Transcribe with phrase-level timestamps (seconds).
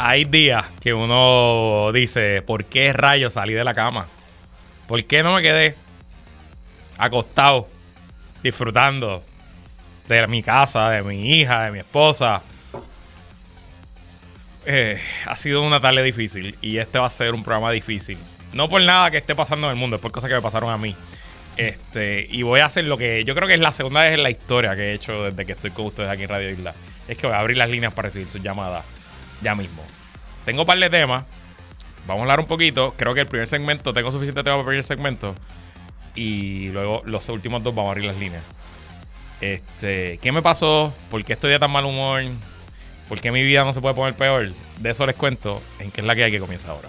[0.00, 4.06] hay días que uno dice, ¿por qué rayos salí de la cama?
[4.86, 5.74] ¿Por qué no me quedé
[6.96, 7.68] acostado,
[8.40, 9.24] disfrutando
[10.06, 12.42] de mi casa, de mi hija, de mi esposa?
[14.66, 18.18] Eh, ha sido una tarde difícil y este va a ser un programa difícil.
[18.52, 20.70] No por nada que esté pasando en el mundo, es por cosas que me pasaron
[20.70, 20.94] a mí.
[21.56, 24.22] Este, y voy a hacer lo que yo creo que es la segunda vez en
[24.22, 26.72] la historia que he hecho desde que estoy con ustedes aquí en Radio Isla.
[27.08, 28.84] Es que voy a abrir las líneas para recibir sus llamadas
[29.42, 29.82] ya mismo.
[30.44, 31.24] Tengo un par de temas.
[32.06, 32.94] Vamos a hablar un poquito.
[32.96, 35.34] Creo que el primer segmento, tengo suficiente tema para el primer segmento.
[36.14, 38.42] Y luego los últimos dos vamos a abrir las líneas.
[39.40, 40.92] Este, ¿qué me pasó?
[41.10, 42.22] ¿Por qué estoy de tan mal humor?
[43.08, 44.52] ¿Por qué mi vida no se puede poner peor?
[44.78, 46.88] De eso les cuento en qué es la que hay que comienza ahora.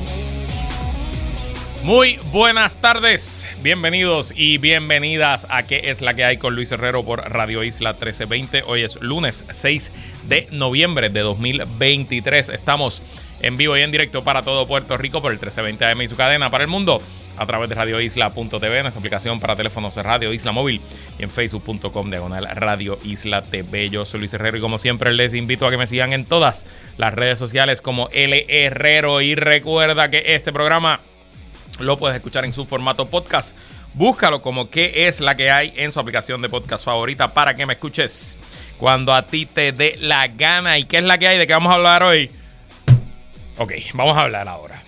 [1.83, 7.03] Muy buenas tardes, bienvenidos y bienvenidas a ¿Qué es la que hay con Luis Herrero
[7.03, 8.61] por Radio Isla 1320?
[8.67, 9.91] Hoy es lunes 6
[10.27, 12.49] de noviembre de 2023.
[12.49, 13.01] Estamos
[13.41, 16.15] en vivo y en directo para todo Puerto Rico por el 1320 AM y su
[16.15, 17.01] cadena para el mundo
[17.35, 20.81] a través de radioisla.tv, nuestra aplicación para teléfonos Radio Isla Móvil
[21.17, 23.89] y en facebook.com diagonal Radio Isla TV.
[23.89, 26.63] Yo soy Luis Herrero y como siempre les invito a que me sigan en todas
[26.97, 31.01] las redes sociales como L Herrero y recuerda que este programa
[31.81, 33.57] lo puedes escuchar en su formato podcast.
[33.93, 37.65] Búscalo como qué es la que hay en su aplicación de podcast favorita para que
[37.65, 38.37] me escuches
[38.77, 40.77] cuando a ti te dé la gana.
[40.77, 41.37] ¿Y qué es la que hay?
[41.37, 42.31] ¿De qué vamos a hablar hoy?
[43.57, 44.81] Ok, vamos a hablar ahora.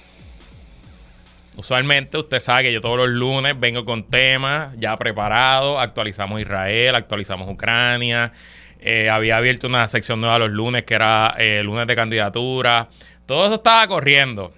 [1.56, 5.80] Usualmente usted sabe que yo todos los lunes vengo con temas ya preparados.
[5.80, 8.32] Actualizamos Israel, actualizamos Ucrania.
[8.80, 12.90] Eh, había abierto una sección nueva los lunes que era eh, lunes de candidatura.
[13.26, 14.52] Todo eso estaba corriendo.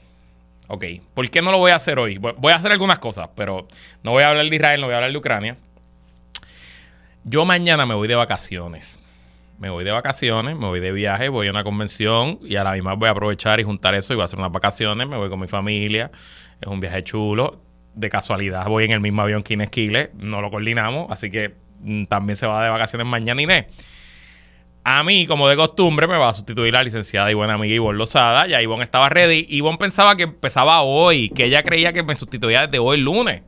[0.68, 2.18] Ok, ¿por qué no lo voy a hacer hoy?
[2.18, 3.68] Voy a hacer algunas cosas, pero
[4.04, 5.58] no voy a hablar de Israel, no voy a hablar de Ucrania.
[7.24, 9.00] Yo mañana me voy de vacaciones.
[9.58, 12.74] Me voy de vacaciones, me voy de viaje, voy a una convención y a la
[12.74, 15.08] misma voy a aprovechar y juntar eso y voy a hacer unas vacaciones.
[15.08, 16.12] Me voy con mi familia.
[16.60, 17.62] Es un viaje chulo.
[17.94, 20.10] De casualidad voy en el mismo avión que Inés Quiles.
[20.16, 23.68] No lo coordinamos, así que mm, también se va de vacaciones mañana Inés.
[24.88, 27.98] A mí, como de costumbre, me va a sustituir la licenciada y buena amiga Ivonne
[27.98, 28.46] Lozada.
[28.46, 29.48] Ya Ivonne estaba ready.
[29.50, 33.42] Ivonne pensaba que empezaba hoy, que ella creía que me sustituía desde hoy lunes.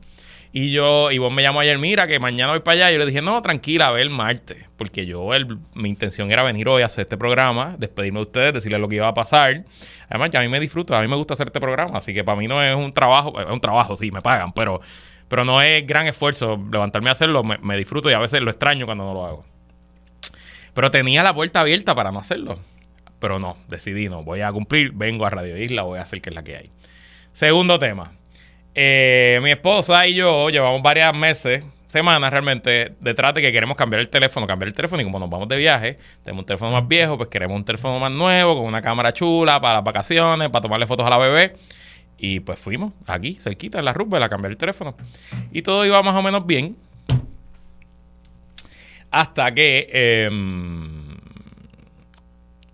[0.52, 2.90] Y yo, Ivonne me llamó ayer, mira, que mañana voy para allá.
[2.90, 4.64] Y yo le dije, no, tranquila, a ver el martes.
[4.76, 5.30] Porque yo,
[5.74, 8.96] mi intención era venir hoy a hacer este programa, despedirme de ustedes, decirles lo que
[8.96, 9.64] iba a pasar.
[10.08, 11.98] Además, ya a mí me disfruto, a mí me gusta hacer este programa.
[11.98, 14.80] Así que para mí no es un trabajo, es un trabajo, sí, me pagan, pero,
[15.28, 17.44] pero no es gran esfuerzo levantarme a hacerlo.
[17.44, 19.57] me disfruto y a veces lo extraño cuando no lo hago.
[20.74, 22.58] Pero tenía la puerta abierta para no hacerlo.
[23.18, 24.22] Pero no, decidí no.
[24.22, 26.70] Voy a cumplir, vengo a Radio Isla, voy a hacer que es la que hay.
[27.32, 28.12] Segundo tema.
[28.74, 34.00] Eh, mi esposa y yo llevamos varias meses, semanas realmente, detrás de que queremos cambiar
[34.00, 36.86] el teléfono, cambiar el teléfono y como nos vamos de viaje, tenemos un teléfono más
[36.86, 40.62] viejo, pues queremos un teléfono más nuevo, con una cámara chula para las vacaciones, para
[40.62, 41.56] tomarle fotos a la bebé.
[42.18, 44.96] Y pues fuimos aquí, cerquita, en la Rubel, a cambiar el teléfono.
[45.52, 46.76] Y todo iba más o menos bien.
[49.10, 51.16] Hasta que em,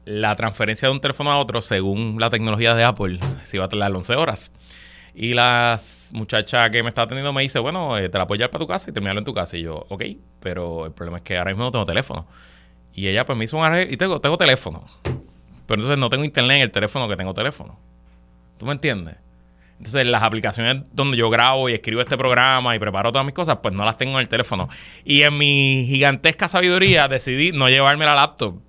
[0.04, 3.68] la transferencia de un teléfono a otro, según la tecnología de Apple, se iba a
[3.68, 4.52] tardar 11 horas.
[5.14, 5.78] Y la
[6.12, 8.66] muchacha que me está atendiendo me dice, bueno, eh, te la puedo llevar para tu
[8.66, 9.56] casa y terminarlo en tu casa.
[9.56, 10.02] Y yo, ok,
[10.40, 12.26] pero el problema es que ahora mismo no tengo teléfono.
[12.94, 14.84] Y ella pues me hizo un arreglo y tengo, teléfono.
[15.02, 17.78] Pero entonces no tengo internet en el teléfono que tengo teléfono.
[18.58, 19.16] ¿Tú me entiendes?
[19.84, 23.58] Entonces, las aplicaciones donde yo grabo y escribo este programa y preparo todas mis cosas,
[23.62, 24.70] pues no las tengo en el teléfono.
[25.04, 28.62] Y en mi gigantesca sabiduría decidí no llevarme la laptop.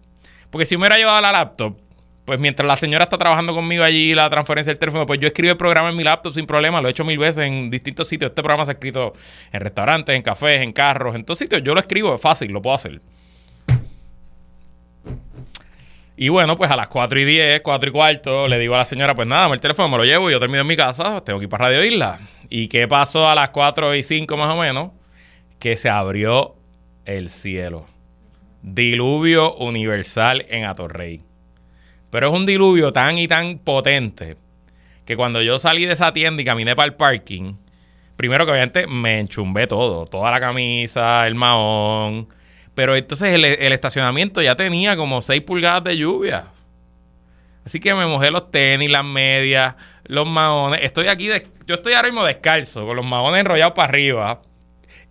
[0.49, 1.77] Porque si me hubiera llevado la laptop,
[2.25, 5.51] pues mientras la señora está trabajando conmigo allí la transferencia del teléfono, pues yo escribo
[5.51, 8.31] el programa en mi laptop sin problema, lo he hecho mil veces en distintos sitios.
[8.31, 9.13] Este programa se ha escrito
[9.53, 11.61] en restaurantes, en cafés, en carros, en todos sitios.
[11.63, 12.99] Yo lo escribo, es fácil, lo puedo hacer.
[16.17, 18.85] Y bueno, pues a las 4 y 10, 4 y cuarto, le digo a la
[18.85, 21.45] señora, pues nada, el teléfono me lo llevo, yo termino en mi casa, tengo que
[21.45, 22.19] ir para Radio Isla.
[22.49, 24.91] ¿Y qué pasó a las 4 y 5 más o menos?
[25.59, 26.55] Que se abrió
[27.03, 27.85] el cielo.
[28.61, 31.21] Diluvio universal en Atorrey.
[32.11, 34.37] Pero es un diluvio tan y tan potente
[35.05, 37.55] que cuando yo salí de esa tienda y caminé para el parking,
[38.15, 42.29] primero que obviamente me enchumbé todo, toda la camisa, el mahón,
[42.75, 46.49] pero entonces el, estacionamiento ya tenía como 6 pulgadas de lluvia.
[47.65, 50.81] Así que me mojé los tenis, las medias, los maones.
[50.83, 51.29] Estoy aquí,
[51.65, 54.41] yo estoy ahora mismo descalzo, con los maones enrollados para arriba.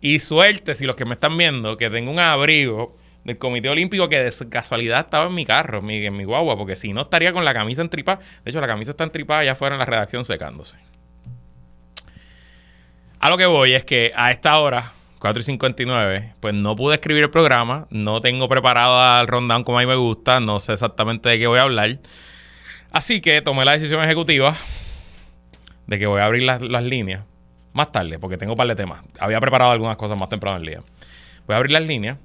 [0.00, 4.08] Y suerte, si los que me están viendo, que tengo un abrigo del Comité Olímpico
[4.08, 7.00] que de casualidad estaba en mi carro, en mi, en mi guagua, porque si no
[7.00, 8.20] estaría con la camisa entripada.
[8.44, 10.76] De hecho, la camisa está entripada allá afuera en la redacción secándose.
[13.18, 14.92] A lo que voy es que a esta hora,
[15.24, 19.78] 4 y 59, pues no pude escribir el programa, no tengo preparado el rundown como
[19.78, 21.98] a mí me gusta, no sé exactamente de qué voy a hablar.
[22.90, 24.54] Así que tomé la decisión ejecutiva
[25.86, 27.22] de que voy a abrir las, las líneas
[27.72, 29.00] más tarde, porque tengo un par de temas.
[29.18, 30.82] Había preparado algunas cosas más temprano en el día.
[31.46, 32.18] Voy a abrir las líneas,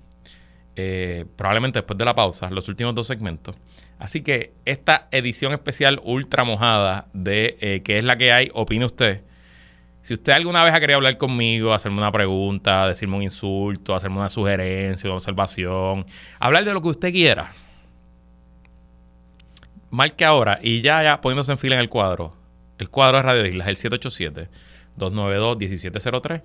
[0.76, 3.56] eh, probablemente después de la pausa, los últimos dos segmentos.
[3.98, 8.84] Así que esta edición especial ultra mojada de eh, qué es la que hay, opine
[8.84, 9.22] usted.
[10.10, 14.18] Si usted alguna vez ha querido hablar conmigo, hacerme una pregunta, decirme un insulto, hacerme
[14.18, 16.04] una sugerencia, una observación,
[16.40, 17.54] hablar de lo que usted quiera,
[19.92, 22.36] marque ahora y ya, ya poniéndose en fila en el cuadro.
[22.80, 23.78] El cuadro de Radio Islas, el
[24.98, 26.42] 787-292-1703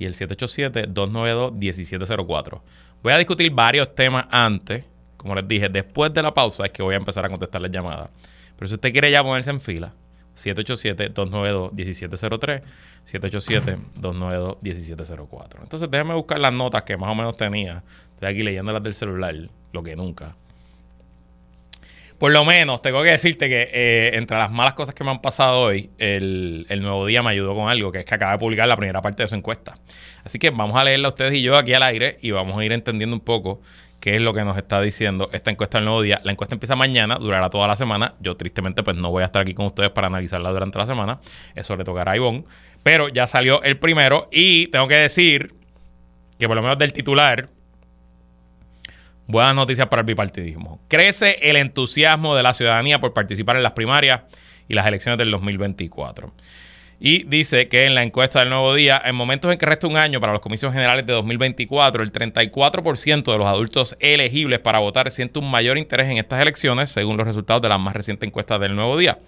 [0.00, 2.62] y el 787-292-1704.
[3.00, 4.86] Voy a discutir varios temas antes.
[5.16, 7.70] Como les dije, después de la pausa es que voy a empezar a contestar las
[7.70, 8.10] llamadas.
[8.56, 9.92] Pero si usted quiere ya ponerse en fila,
[10.36, 12.62] 787-292-1703,
[13.10, 15.62] 787-292-1704.
[15.62, 17.82] Entonces déjeme buscar las notas que más o menos tenía.
[18.14, 19.34] Estoy aquí leyéndolas del celular,
[19.72, 20.36] lo que nunca.
[22.18, 25.20] Por lo menos, tengo que decirte que eh, entre las malas cosas que me han
[25.20, 28.38] pasado hoy, el, el, nuevo día me ayudó con algo, que es que acaba de
[28.38, 29.74] publicar la primera parte de su encuesta.
[30.24, 32.72] Así que vamos a leerla ustedes y yo aquí al aire y vamos a ir
[32.72, 33.60] entendiendo un poco
[34.04, 36.20] qué es lo que nos está diciendo esta encuesta del nuevo día.
[36.24, 38.16] La encuesta empieza mañana, durará toda la semana.
[38.20, 41.20] Yo tristemente pues no voy a estar aquí con ustedes para analizarla durante la semana.
[41.54, 42.44] Eso le tocará a Ivonne.
[42.82, 45.54] Pero ya salió el primero y tengo que decir
[46.38, 47.48] que por lo menos del titular,
[49.26, 50.82] Buenas noticias para el bipartidismo.
[50.86, 54.20] Crece el entusiasmo de la ciudadanía por participar en las primarias
[54.68, 56.30] y las elecciones del 2024.
[57.00, 59.96] Y dice que en la encuesta del Nuevo Día, en momentos en que resta un
[59.96, 65.10] año para los comicios generales de 2024, el 34% de los adultos elegibles para votar
[65.10, 68.58] siente un mayor interés en estas elecciones, según los resultados de la más reciente encuesta
[68.58, 69.18] del Nuevo Día.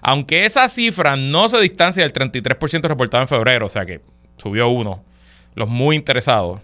[0.00, 4.00] Aunque esa cifra no se distancia del 33% reportado en febrero, o sea que
[4.36, 5.02] subió uno,
[5.54, 6.60] los muy interesados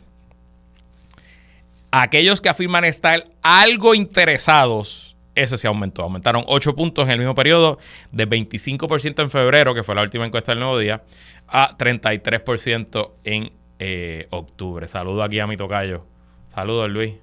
[1.90, 6.02] aquellos que afirman estar algo interesados, ese se aumentó.
[6.02, 7.78] Aumentaron 8 puntos en el mismo periodo,
[8.12, 11.02] de 25% en febrero, que fue la última encuesta del nuevo día,
[11.48, 14.86] a 33% en eh, octubre.
[14.88, 16.06] Saludo aquí a mi tocayo.
[16.54, 17.14] Saludos, Luis.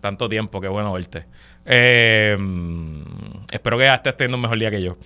[0.00, 1.26] Tanto tiempo, qué bueno verte.
[1.64, 2.36] Eh,
[3.50, 4.96] espero que estés teniendo un mejor día que yo.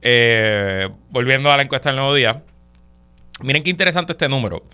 [0.00, 2.44] Eh, volviendo a la encuesta del nuevo día.
[3.42, 4.64] Miren qué interesante este número.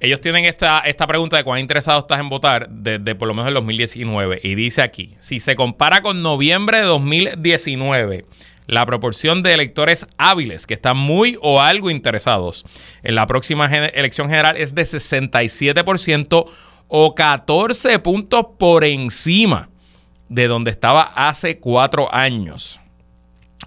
[0.00, 3.48] Ellos tienen esta, esta pregunta de cuán interesado estás en votar desde por lo menos
[3.48, 4.40] el 2019.
[4.42, 8.24] Y dice aquí, si se compara con noviembre de 2019,
[8.66, 12.64] la proporción de electores hábiles que están muy o algo interesados
[13.02, 16.50] en la próxima elección general es de 67%
[16.88, 19.68] o 14 puntos por encima
[20.30, 22.80] de donde estaba hace cuatro años,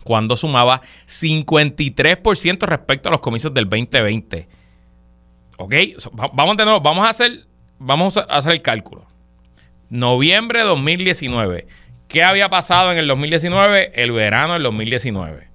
[0.03, 4.62] cuando sumaba 53% respecto a los comicios del 2020.
[5.63, 5.75] Ok,
[6.33, 7.45] vamos de nuevo, vamos a hacer,
[7.79, 9.05] vamos a hacer el cálculo.
[9.89, 11.67] Noviembre de 2019.
[12.09, 13.93] ¿Qué había pasado en el 2019?
[13.95, 15.47] El verano del 2019.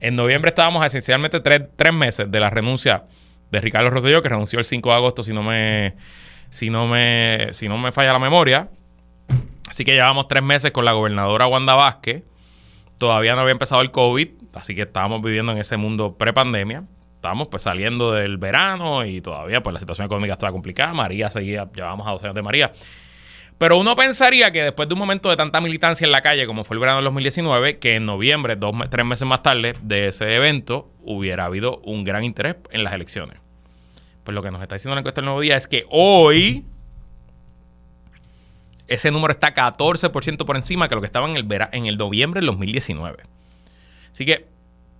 [0.00, 3.04] En noviembre estábamos esencialmente tres, tres meses de la renuncia
[3.50, 5.94] de Ricardo Rosselló, que renunció el 5 de agosto, si no me,
[6.50, 8.68] si no me, si no me falla la memoria.
[9.66, 12.22] Así que llevamos tres meses con la gobernadora Wanda Vázquez.
[12.98, 16.84] Todavía no había empezado el COVID, así que estábamos viviendo en ese mundo prepandemia
[17.24, 20.92] estábamos pues saliendo del verano y todavía pues la situación económica estaba complicada.
[20.92, 22.70] María seguía, llevábamos a dos años de María.
[23.56, 26.64] Pero uno pensaría que después de un momento de tanta militancia en la calle como
[26.64, 30.36] fue el verano del 2019, que en noviembre, dos, tres meses más tarde de ese
[30.36, 33.38] evento, hubiera habido un gran interés en las elecciones.
[34.22, 36.66] Pues lo que nos está diciendo la encuesta del nuevo día es que hoy
[38.86, 42.40] ese número está 14% por encima que lo que estaba en el, en el noviembre
[42.40, 43.22] del 2019.
[44.12, 44.46] Así que,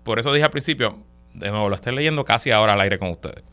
[0.05, 1.05] por eso dije al principio,
[1.35, 3.45] de nuevo, lo estoy leyendo casi ahora al aire con ustedes.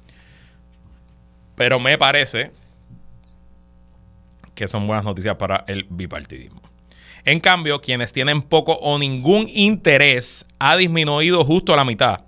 [1.56, 2.52] Pero me parece
[4.56, 6.62] que son buenas noticias para el bipartidismo.
[7.26, 12.22] En cambio, quienes tienen poco o ningún interés ha disminuido justo a la mitad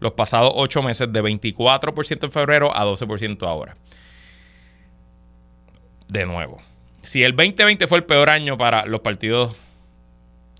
[0.00, 3.76] los pasados ocho meses de 24% en febrero a 12% ahora.
[6.08, 6.58] De nuevo,
[7.02, 9.56] si el 2020 fue el peor año para los partidos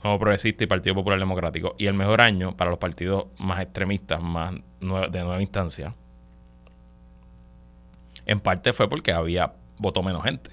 [0.01, 4.23] como Progresista y Partido Popular Democrático, y el mejor año para los partidos más extremistas,
[4.23, 5.95] más de nueva instancia,
[8.27, 10.51] en parte fue porque había votó menos gente.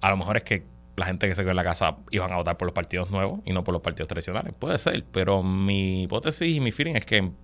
[0.00, 0.64] A lo mejor es que
[0.96, 3.40] la gente que se quedó en la casa iban a votar por los partidos nuevos
[3.44, 4.54] y no por los partidos tradicionales.
[4.58, 7.34] Puede ser, pero mi hipótesis y mi feeling es que en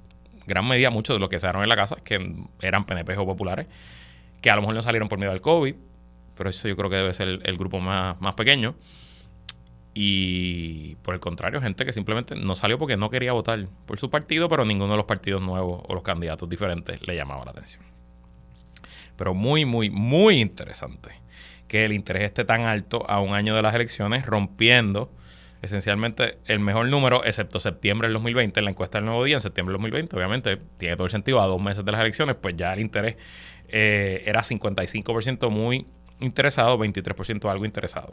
[0.47, 3.27] gran medida muchos de los que se quedaron en la casa, que eran PNP o
[3.27, 3.67] populares,
[4.41, 5.75] que a lo mejor no salieron por miedo al COVID,
[6.37, 8.75] pero eso yo creo que debe ser el, grupo más, más pequeño.
[9.95, 14.09] Y por el contrario, gente que simplemente no salió porque no quería votar por su
[14.11, 17.83] partido, pero ninguno de los partidos nuevos o los candidatos diferentes le llamaba la atención.
[19.17, 21.11] Pero muy, muy, muy interesante
[21.69, 25.11] que el interés esté tan alto a un año de las elecciones, rompiendo
[25.63, 29.41] esencialmente el mejor número, excepto septiembre del 2020, en la encuesta del nuevo día, en
[29.41, 32.57] septiembre del 2020, obviamente tiene todo el sentido, a dos meses de las elecciones, pues
[32.57, 33.17] ya el interés
[33.69, 35.87] eh, era 55% muy
[36.21, 38.13] interesado, 23% algo interesado.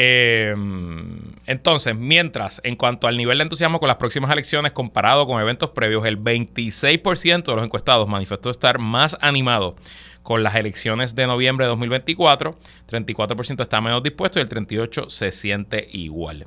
[0.00, 5.42] Em, entonces, mientras en cuanto al nivel de entusiasmo con las próximas elecciones comparado con
[5.42, 9.74] eventos previos, el 26% de los encuestados manifestó estar más animado
[10.22, 12.56] con las elecciones de noviembre de 2024.
[12.88, 16.46] 34% está menos dispuesto y el 38% se siente igual.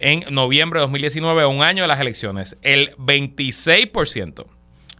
[0.00, 4.46] En noviembre de 2019, un año de las elecciones, el 26%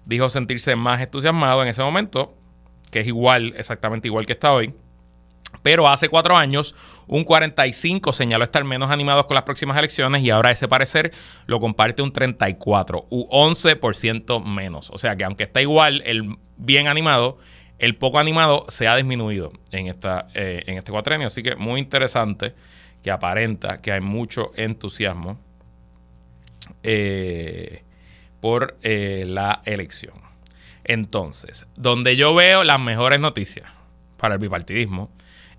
[0.06, 2.36] dijo sentirse más entusiasmado en ese momento,
[2.92, 4.72] que es igual, exactamente igual que está hoy.
[5.62, 6.74] Pero hace cuatro años,
[7.06, 11.12] un 45 señaló estar menos animados con las próximas elecciones y ahora ese parecer
[11.46, 14.90] lo comparte un 34, u 11% menos.
[14.90, 17.38] O sea que aunque está igual el bien animado,
[17.78, 21.26] el poco animado se ha disminuido en, esta, eh, en este cuatrenio.
[21.26, 22.54] Así que muy interesante
[23.02, 25.38] que aparenta que hay mucho entusiasmo
[26.82, 27.82] eh,
[28.40, 30.14] por eh, la elección.
[30.84, 33.70] Entonces, donde yo veo las mejores noticias
[34.16, 35.10] para el bipartidismo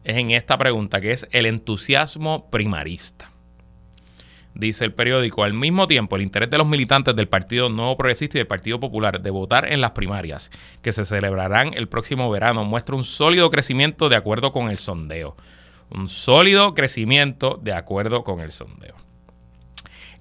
[0.06, 3.36] es en esta pregunta, que es el entusiasmo primarista
[4.56, 8.38] dice el periódico, al mismo tiempo el interés de los militantes del Partido Nuevo Progresista
[8.38, 10.50] y del Partido Popular de votar en las primarias
[10.82, 15.36] que se celebrarán el próximo verano muestra un sólido crecimiento de acuerdo con el sondeo.
[15.92, 18.96] Un sólido crecimiento de acuerdo con el sondeo.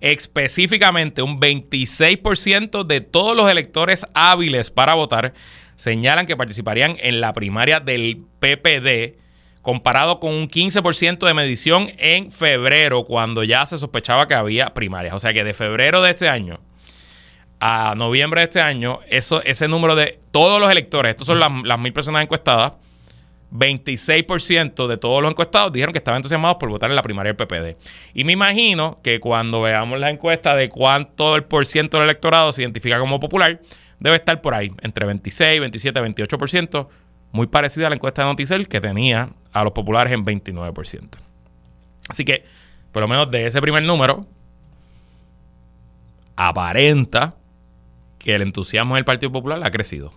[0.01, 5.33] Específicamente, un 26% de todos los electores hábiles para votar
[5.77, 9.24] señalan que participarían en la primaria del PPD
[9.65, 15.15] comparado con un 15% de medición en febrero, cuando ya se sospechaba que había primarias.
[15.15, 16.61] O sea que de febrero de este año
[17.67, 21.79] a noviembre de este año, eso, ese número de todos los electores, estos son las,
[21.79, 22.75] mil personas encuestadas,
[23.53, 27.37] 26% de todos los encuestados dijeron que estaban entusiasmados por votar en la primaria del
[27.47, 27.79] PPD.
[28.13, 32.53] Y me imagino que cuando veamos la encuesta de cuánto el por ciento del electorado
[32.53, 33.63] se identifica como popular,
[33.99, 36.89] debe estar por ahí, entre 26, 27, 28%,
[37.33, 41.09] muy parecida a la encuesta de Noticel que tenía a los populares en 29%.
[42.09, 42.45] Así que,
[42.93, 44.27] por lo menos de ese primer número,
[46.37, 47.37] aparenta
[48.19, 50.13] que el entusiasmo del Partido Popular ha crecido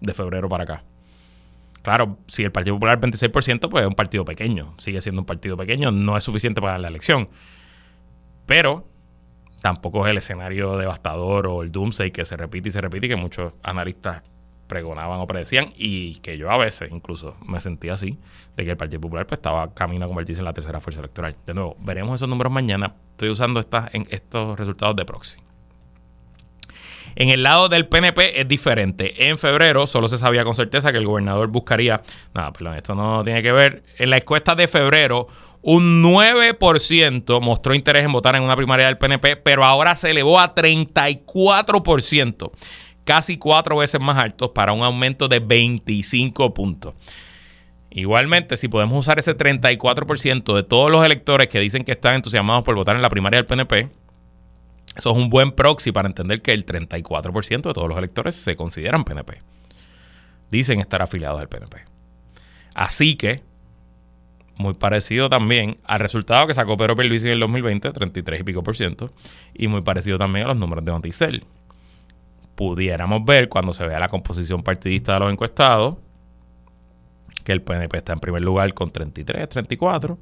[0.00, 0.82] de febrero para acá.
[1.82, 4.74] Claro, si el Partido Popular es 26%, pues es un partido pequeño.
[4.78, 7.28] Sigue siendo un partido pequeño, no es suficiente para la elección.
[8.46, 8.88] Pero
[9.60, 13.08] tampoco es el escenario devastador o el doomsday que se repite y se repite y
[13.10, 14.22] que muchos analistas
[14.66, 18.18] pregonaban o predecían y que yo a veces incluso me sentía así,
[18.56, 21.36] de que el Partido Popular pues, estaba camino a convertirse en la tercera fuerza electoral.
[21.44, 22.94] De nuevo, veremos esos números mañana.
[23.12, 25.38] Estoy usando estas, estos resultados de proxy.
[27.16, 29.28] En el lado del PNP es diferente.
[29.28, 32.02] En febrero solo se sabía con certeza que el gobernador buscaría.
[32.34, 33.84] Nada, perdón, esto no tiene que ver.
[33.98, 35.28] En la encuesta de febrero,
[35.62, 40.38] un 9% mostró interés en votar en una primaria del PNP, pero ahora se elevó
[40.40, 42.50] a 34%
[43.04, 46.94] casi cuatro veces más altos para un aumento de 25 puntos.
[47.90, 52.64] Igualmente, si podemos usar ese 34% de todos los electores que dicen que están entusiasmados
[52.64, 53.88] por votar en la primaria del PNP,
[54.96, 58.56] eso es un buen proxy para entender que el 34% de todos los electores se
[58.56, 59.40] consideran PNP.
[60.50, 61.84] Dicen estar afiliados al PNP.
[62.74, 63.42] Así que,
[64.56, 68.62] muy parecido también al resultado que sacó Pedro Pierluisi en el 2020, 33 y pico
[68.62, 69.12] por ciento,
[69.52, 71.44] y muy parecido también a los números de Noticel
[72.54, 75.96] pudiéramos ver cuando se vea la composición partidista de los encuestados
[77.44, 80.18] que el PNP está en primer lugar con 33, 34.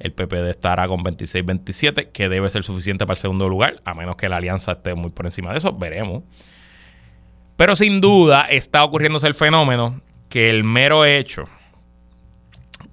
[0.00, 3.94] El PPD estará con 26, 27, que debe ser suficiente para el segundo lugar, a
[3.94, 6.24] menos que la alianza esté muy por encima de eso, veremos.
[7.56, 11.44] Pero sin duda está ocurriéndose el fenómeno que el mero hecho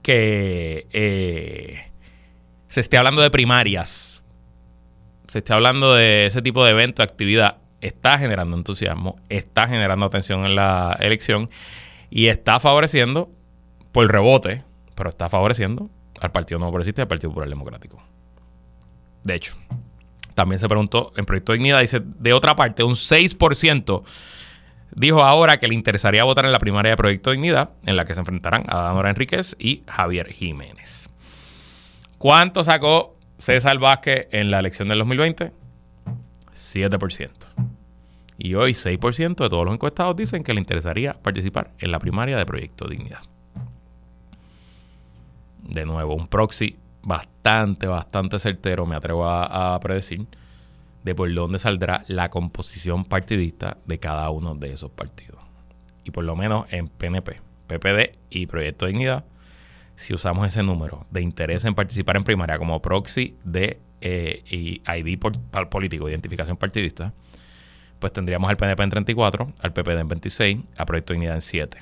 [0.03, 1.91] que eh,
[2.67, 4.23] se esté hablando de primarias,
[5.27, 10.45] se esté hablando de ese tipo de evento, actividad, está generando entusiasmo, está generando atención
[10.45, 11.49] en la elección
[12.09, 13.29] y está favoreciendo,
[13.91, 14.63] por rebote,
[14.95, 18.01] pero está favoreciendo al Partido Nuevo Progresista y al Partido Popular Democrático.
[19.23, 19.55] De hecho,
[20.33, 24.03] también se preguntó en Proyecto Dignidad, dice, de otra parte, un 6%
[24.95, 28.13] dijo ahora que le interesaría votar en la primaria de Proyecto Dignidad, en la que
[28.13, 31.09] se enfrentarán a Danora Enríquez y Javier Jiménez.
[32.17, 35.51] ¿Cuánto sacó César Vázquez en la elección del 2020?
[36.61, 37.29] 7%.
[38.37, 42.37] Y hoy 6% de todos los encuestados dicen que le interesaría participar en la primaria
[42.37, 43.21] de Proyecto Dignidad.
[45.63, 50.25] de nuevo, un proxy bastante, bastante certero, me atrevo a, a predecir,
[51.03, 55.39] de por dónde saldrá la composición partidista de cada uno de esos partidos.
[56.03, 59.23] Y por lo menos en PNP, PPD y Proyecto Dignidad,
[59.95, 64.43] si usamos ese número de interés en participar en primaria como proxy de eh,
[64.85, 65.19] ID
[65.69, 67.13] político, identificación partidista,
[67.99, 71.41] pues tendríamos al PNP en 34, al PPD en 26, a Proyecto de Dignidad en
[71.41, 71.77] 7.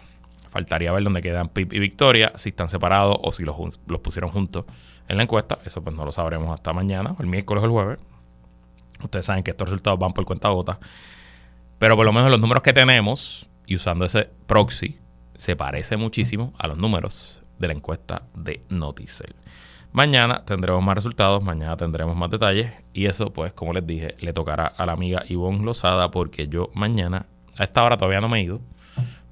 [0.49, 3.55] Faltaría ver dónde quedan PIB y Victoria, si están separados o si los,
[3.87, 4.65] los pusieron juntos
[5.07, 5.59] en la encuesta.
[5.63, 7.99] Eso pues no lo sabremos hasta mañana, el miércoles o el jueves.
[9.03, 10.79] Ustedes saben que estos resultados van por cuenta gota.
[11.77, 14.99] Pero por lo menos los números que tenemos, y usando ese proxy,
[15.37, 19.35] se parece muchísimo a los números de la encuesta de Noticel.
[19.91, 24.33] Mañana tendremos más resultados, mañana tendremos más detalles y eso pues como les dije le
[24.33, 27.25] tocará a la amiga Ivonne Lozada porque yo mañana
[27.57, 28.61] a esta hora todavía no me he ido,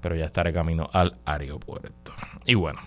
[0.02, 2.12] pero ya estaré camino al aeropuerto.
[2.46, 2.80] Y bueno,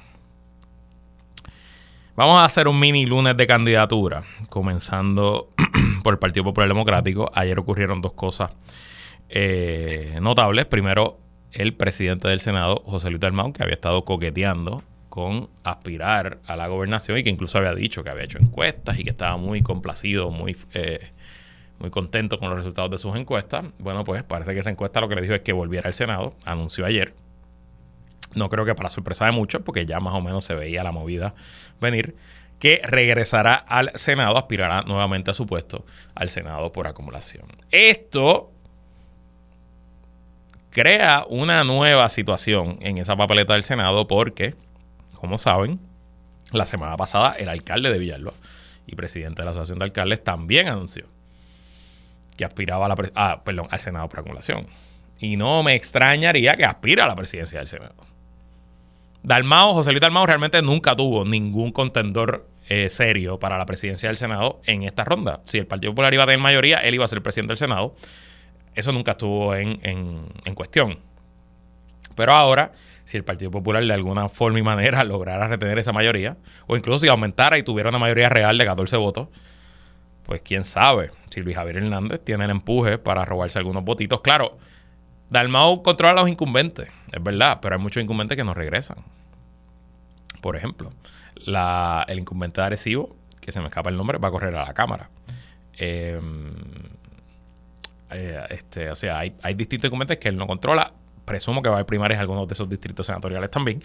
[2.17, 5.49] vamos a hacer un mini lunes de candidatura, comenzando
[6.03, 7.31] por el Partido Popular Democrático.
[7.35, 8.50] Ayer ocurrieron dos cosas
[9.31, 10.67] eh, notables.
[10.67, 11.19] Primero,
[11.53, 16.69] el presidente del Senado, José Luis Dalmau, que había estado coqueteando con aspirar a la
[16.69, 20.31] gobernación y que incluso había dicho que había hecho encuestas y que estaba muy complacido,
[20.31, 21.11] muy, eh,
[21.79, 23.67] muy contento con los resultados de sus encuestas.
[23.79, 26.35] Bueno, pues parece que esa encuesta lo que le dijo es que volviera al Senado,
[26.45, 27.12] anunció ayer.
[28.35, 30.93] No creo que para sorpresa de muchos, porque ya más o menos se veía la
[30.93, 31.35] movida
[31.81, 32.14] venir,
[32.61, 37.47] que regresará al Senado, aspirará nuevamente a su puesto al Senado por acumulación.
[37.73, 38.52] Esto
[40.71, 44.55] crea una nueva situación en esa papeleta del Senado porque,
[45.21, 45.81] como saben,
[46.53, 48.33] la semana pasada el alcalde de Villalba
[48.87, 51.07] y presidente de la Asociación de Alcaldes también anunció
[52.37, 54.67] que aspiraba ah, al Senado por acumulación.
[55.19, 57.95] Y no me extrañaría que aspira a la presidencia del Senado.
[59.23, 64.17] Dalmao, José Luis Dalmao realmente nunca tuvo ningún contendor eh, serio para la presidencia del
[64.17, 65.40] Senado en esta ronda.
[65.44, 67.94] Si el Partido Popular iba a tener mayoría, él iba a ser presidente del Senado.
[68.75, 70.99] Eso nunca estuvo en, en, cuestión.
[72.14, 72.73] Pero ahora,
[73.11, 76.37] si el Partido Popular de alguna forma y manera lograra retener esa mayoría,
[76.68, 79.27] o incluso si aumentara y tuviera una mayoría real de 14 votos,
[80.23, 84.20] pues quién sabe si Luis Javier Hernández tiene el empuje para robarse algunos votitos.
[84.20, 84.59] Claro,
[85.29, 88.99] Dalmau controla a los incumbentes, es verdad, pero hay muchos incumbentes que no regresan.
[90.40, 90.92] Por ejemplo,
[91.35, 94.64] la, el incumbente de Arecibo, que se me escapa el nombre, va a correr a
[94.64, 95.11] la Cámara.
[95.79, 96.20] Eh,
[98.12, 100.92] eh, este, o sea, hay, hay distintos incumbentes que él no controla.
[101.31, 103.81] Presumo que va a haber primarias en algunos de esos distritos senatoriales también.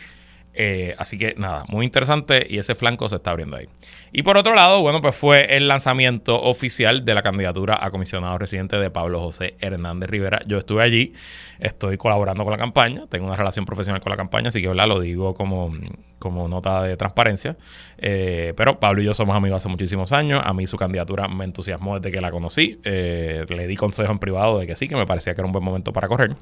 [0.58, 3.68] Eh, así que nada, muy interesante y ese flanco se está abriendo ahí.
[4.14, 8.38] Y por otro lado, bueno, pues fue el lanzamiento oficial de la candidatura a comisionado
[8.38, 10.42] residente de Pablo José Hernández Rivera.
[10.48, 11.14] Yo estuve allí,
[11.60, 15.00] estoy colaborando con la campaña, tengo una relación profesional con la campaña, así que lo
[15.02, 15.74] digo como,
[16.20, 17.58] como nota de transparencia.
[17.98, 20.42] Eh, pero Pablo y yo somos amigos hace muchísimos años.
[20.42, 22.80] A mí su candidatura me entusiasmó desde que la conocí.
[22.86, 25.52] Eh, le di consejo en privado de que sí, que me parecía que era un
[25.52, 26.38] buen momento para correr.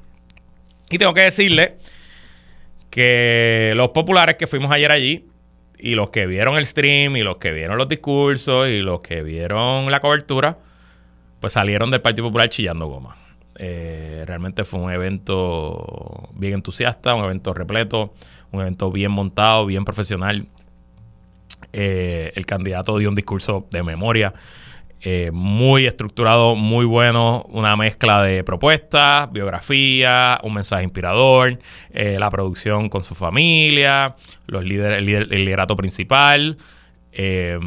[0.89, 1.78] Y tengo que decirle
[2.89, 5.26] que los populares que fuimos ayer allí
[5.80, 9.24] y los que vieron el stream y los que vieron los discursos y los que
[9.24, 10.58] vieron la cobertura,
[11.39, 13.17] pues salieron del Partido Popular chillando goma.
[13.56, 18.13] Eh, realmente fue un evento bien entusiasta, un evento repleto,
[18.52, 20.46] un evento bien montado, bien profesional.
[21.72, 24.34] Eh, el candidato dio un discurso de memoria
[25.06, 31.60] eh, muy estructurado, muy bueno, una mezcla de propuestas, biografía, un mensaje inspirador,
[31.92, 34.16] eh, la producción con su familia,
[34.48, 35.06] los líderes, el,
[35.44, 36.56] liderato principal,
[37.12, 37.60] eh,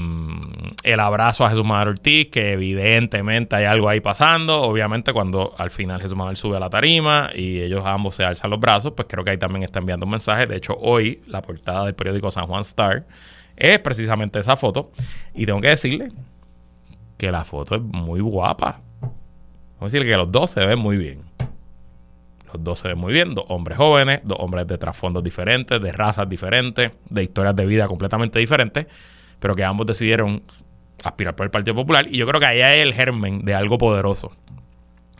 [0.82, 4.62] el abrazo a Jesús Manuel Ortiz, que evidentemente hay algo ahí pasando.
[4.62, 8.48] Obviamente, cuando al final Jesús Manuel sube a la tarima y ellos ambos se alzan
[8.48, 10.46] los brazos, pues creo que ahí también está enviando un mensaje.
[10.46, 13.04] De hecho, hoy la portada del periódico San Juan Star
[13.58, 14.90] es precisamente esa foto.
[15.34, 16.08] Y tengo que decirle
[17.16, 18.80] que la foto es muy guapa.
[19.00, 21.22] Vamos a decir que los dos se ven muy bien.
[22.52, 25.92] Los dos se ven muy bien, dos hombres jóvenes, dos hombres de trasfondos diferentes, de
[25.92, 28.86] razas diferentes, de historias de vida completamente diferentes,
[29.40, 30.42] pero que ambos decidieron
[31.02, 32.06] aspirar por el Partido Popular.
[32.10, 34.32] Y yo creo que ahí hay el germen de algo poderoso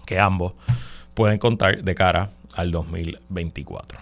[0.06, 0.54] que ambos
[1.14, 3.98] pueden contar de cara al 2024.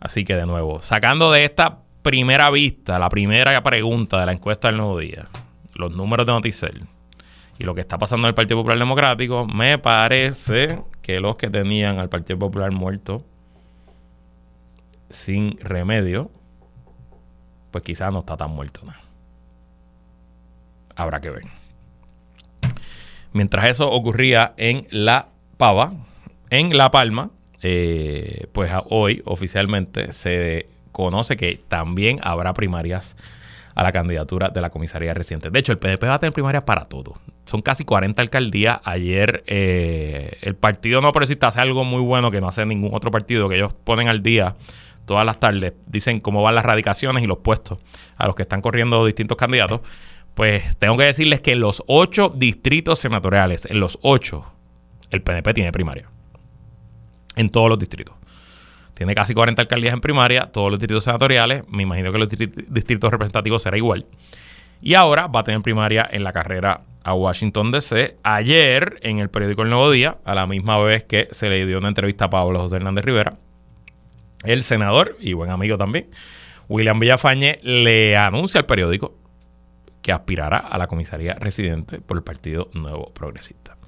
[0.00, 4.68] Así que de nuevo, sacando de esta primera vista, la primera pregunta de la encuesta
[4.68, 5.28] del nuevo día,
[5.80, 6.86] los números de Noticel
[7.58, 11.50] y lo que está pasando en el Partido Popular Democrático, me parece que los que
[11.50, 13.22] tenían al Partido Popular muerto
[15.10, 16.30] sin remedio,
[17.70, 19.00] pues quizás no está tan muerto nada.
[20.96, 21.42] Habrá que ver.
[23.32, 25.92] Mientras eso ocurría en La Pava,
[26.48, 33.16] en La Palma, eh, pues hoy oficialmente se conoce que también habrá primarias
[33.74, 35.50] a la candidatura de la comisaría reciente.
[35.50, 37.14] De hecho, el PNP va a tener primaria para todo.
[37.44, 38.80] Son casi 40 alcaldías.
[38.84, 43.10] Ayer eh, el partido no progresista hace algo muy bueno que no hace ningún otro
[43.10, 44.56] partido, que ellos ponen al día
[45.04, 47.78] todas las tardes, dicen cómo van las radicaciones y los puestos
[48.16, 49.80] a los que están corriendo distintos candidatos.
[50.34, 54.44] Pues tengo que decirles que en los ocho distritos senatoriales, en los ocho,
[55.10, 56.08] el PNP tiene primaria.
[57.36, 58.14] En todos los distritos.
[59.00, 61.64] Tiene casi 40 alcaldías en primaria, todos los distritos senatoriales.
[61.68, 64.04] Me imagino que los distritos representativos será igual.
[64.82, 68.18] Y ahora va a tener primaria en la carrera a Washington DC.
[68.22, 71.78] Ayer, en el periódico El Nuevo Día, a la misma vez que se le dio
[71.78, 73.32] una entrevista a Pablo José Hernández Rivera,
[74.44, 76.10] el senador y buen amigo también,
[76.68, 79.16] William Villafañe, le anuncia al periódico
[80.02, 83.78] que aspirará a la comisaría residente por el Partido Nuevo Progresista.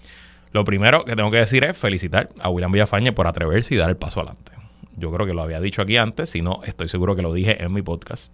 [0.52, 3.90] Lo primero que tengo que decir es felicitar a William Villafañe por atreverse y dar
[3.90, 4.61] el paso adelante.
[4.96, 7.62] Yo creo que lo había dicho aquí antes, si no, estoy seguro que lo dije
[7.62, 8.32] en mi podcast.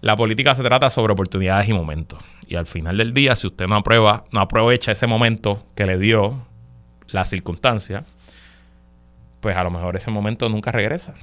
[0.00, 2.22] La política se trata sobre oportunidades y momentos.
[2.46, 5.98] Y al final del día, si usted no aprueba, no aprovecha ese momento que le
[5.98, 6.46] dio
[7.08, 8.04] la circunstancia,
[9.40, 11.14] pues a lo mejor ese momento nunca regresa.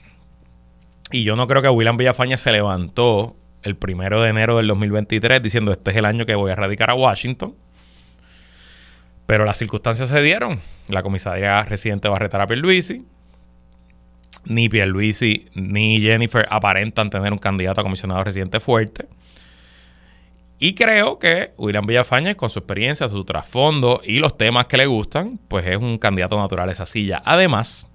[1.12, 5.42] Y yo no creo que William Villafañe se levantó el primero de enero del 2023
[5.42, 7.56] diciendo este es el año que voy a radicar a Washington.
[9.26, 10.60] Pero las circunstancias se dieron.
[10.88, 13.06] La comisaría residente va a retar a Pierluisi
[14.46, 19.08] ni Pierluisi ni Jennifer aparentan tener un candidato a comisionado residente fuerte.
[20.60, 24.86] Y creo que William Villafañez, con su experiencia, su trasfondo y los temas que le
[24.86, 27.22] gustan, pues es un candidato natural a esa silla.
[27.26, 27.90] Además,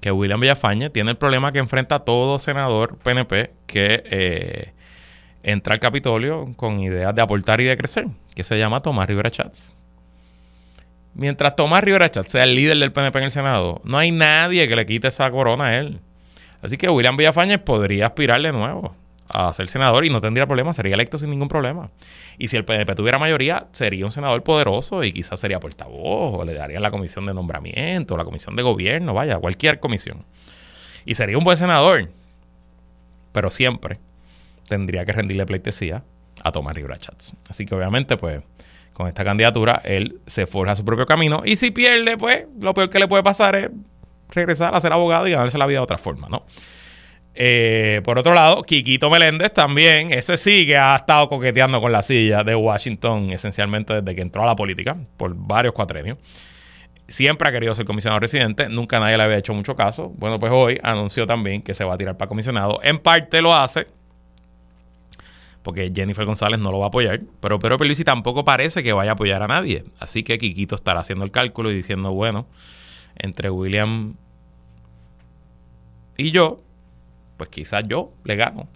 [0.00, 4.72] que William Villafañez tiene el problema que enfrenta todo senador PNP que eh,
[5.42, 9.30] entra al Capitolio con ideas de aportar y de crecer, que se llama Tomás Rivera
[9.30, 9.76] Chats.
[11.14, 14.76] Mientras Tomás Rivera sea el líder del PNP en el Senado, no hay nadie que
[14.76, 16.00] le quite esa corona a él.
[16.62, 18.94] Así que William Villafañez podría aspirar de nuevo
[19.32, 21.90] a ser senador y no tendría problema, sería electo sin ningún problema.
[22.36, 26.44] Y si el PNP tuviera mayoría, sería un senador poderoso y quizás sería portavoz o
[26.44, 30.24] le darían la comisión de nombramiento, la comisión de gobierno, vaya, cualquier comisión.
[31.04, 32.10] Y sería un buen senador,
[33.32, 33.98] pero siempre
[34.68, 36.02] tendría que rendirle pleitesía
[36.42, 37.34] a Tomás Rivera Chats.
[37.48, 38.42] Así que obviamente, pues
[39.00, 41.42] con esta candidatura, él se forja su propio camino.
[41.44, 43.70] Y si pierde, pues lo peor que le puede pasar es
[44.28, 46.44] regresar a ser abogado y ganarse la vida de otra forma, ¿no?
[47.34, 52.02] Eh, por otro lado, Quiquito Meléndez también, ese sí que ha estado coqueteando con la
[52.02, 56.18] silla de Washington esencialmente desde que entró a la política, por varios cuatrenios.
[57.08, 60.12] Siempre ha querido ser comisionado residente, nunca nadie le había hecho mucho caso.
[60.16, 62.80] Bueno, pues hoy anunció también que se va a tirar para comisionado.
[62.82, 63.86] En parte lo hace
[65.62, 69.12] porque Jennifer González no lo va a apoyar, pero Pedro Pierluisi tampoco parece que vaya
[69.12, 69.84] a apoyar a nadie.
[69.98, 72.46] Así que Quiquito estará haciendo el cálculo y diciendo, bueno,
[73.16, 74.14] entre William
[76.16, 76.62] y yo,
[77.36, 78.68] pues quizás yo le gano.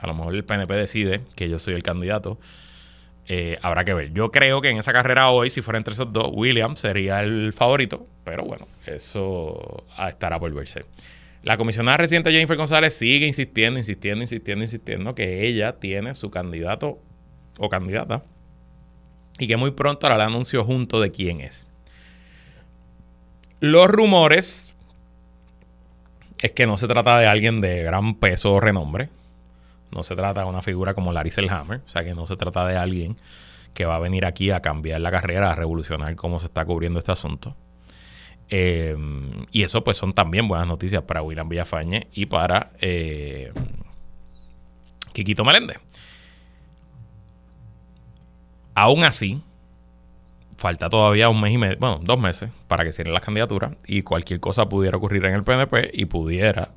[0.00, 2.38] A lo mejor el PNP decide que yo soy el candidato.
[3.26, 4.12] Eh, habrá que ver.
[4.12, 7.52] Yo creo que en esa carrera hoy, si fuera entre esos dos, William sería el
[7.52, 10.84] favorito, pero bueno, eso estará por verse.
[11.42, 16.98] La comisionada reciente Jennifer González sigue insistiendo, insistiendo, insistiendo, insistiendo que ella tiene su candidato
[17.58, 18.24] o candidata
[19.38, 21.66] y que muy pronto hará el anuncio junto de quién es.
[23.60, 24.74] Los rumores
[26.40, 29.08] es que no se trata de alguien de gran peso o renombre.
[29.90, 31.80] No se trata de una figura como Larry Elhammer.
[31.84, 33.16] O sea, que no se trata de alguien
[33.74, 36.98] que va a venir aquí a cambiar la carrera, a revolucionar cómo se está cubriendo
[36.98, 37.56] este asunto.
[38.50, 43.52] Em, y eso pues son también buenas noticias para William Villafañe y para eh,
[45.12, 45.78] Quiquito Meléndez.
[48.74, 49.42] Aún así,
[50.56, 54.02] falta todavía un mes y medio, bueno, dos meses para que cierren las candidaturas y
[54.02, 56.70] cualquier cosa pudiera ocurrir en el PNP y pudiera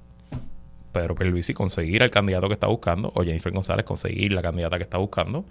[0.91, 4.83] Pedro Pierluisi conseguir el candidato que está buscando o Jennifer González conseguir la candidata que
[4.83, 5.45] está buscando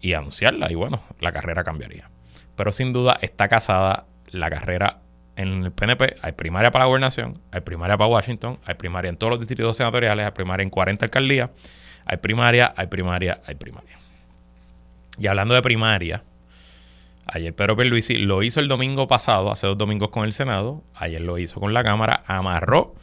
[0.00, 2.08] y anunciarla y bueno, la carrera cambiaría.
[2.56, 5.00] Pero sin duda está casada la carrera
[5.36, 9.16] en el PNP hay primaria para la gobernación, hay primaria para Washington, hay primaria en
[9.16, 11.50] todos los distritos senatoriales, hay primaria en 40 alcaldías,
[12.04, 13.98] hay primaria, hay primaria, hay primaria.
[15.18, 16.24] Y hablando de primaria,
[17.26, 21.20] ayer Pedro Pierluisi lo hizo el domingo pasado, hace dos domingos con el Senado, ayer
[21.20, 22.94] lo hizo con la Cámara, amarró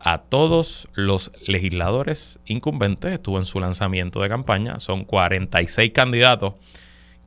[0.00, 6.54] a todos los legisladores incumbentes, estuvo en su lanzamiento de campaña, son 46 candidatos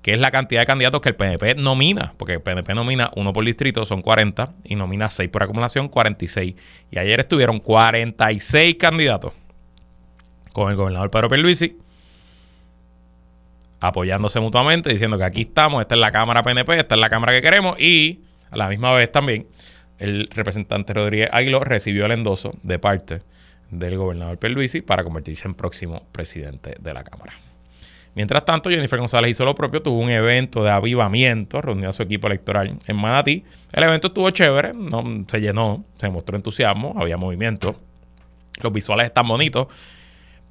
[0.08, 3.34] que es la cantidad de candidatos que el PNP nomina, porque el PNP nomina uno
[3.34, 6.56] por distrito, son 40, y nomina 6 por acumulación, 46.
[6.90, 9.34] Y ayer estuvieron 46 candidatos
[10.54, 11.78] con el gobernador Pedro Pierluisi,
[13.82, 17.34] apoyándose mutuamente, diciendo que aquí estamos, esta es la Cámara PNP, esta es la Cámara
[17.34, 19.46] que queremos, y a la misma vez también
[19.98, 23.24] el representante Rodríguez Aguiló recibió el endoso de parte
[23.72, 27.34] del gobernador Pierluisi para convertirse en próximo presidente de la Cámara.
[28.18, 32.02] Mientras tanto, Jennifer González hizo lo propio, tuvo un evento de avivamiento, reunió a su
[32.02, 33.44] equipo electoral en Manatí.
[33.72, 37.80] El evento estuvo chévere, no, se llenó, se mostró entusiasmo, había movimiento,
[38.64, 39.68] los visuales están bonitos.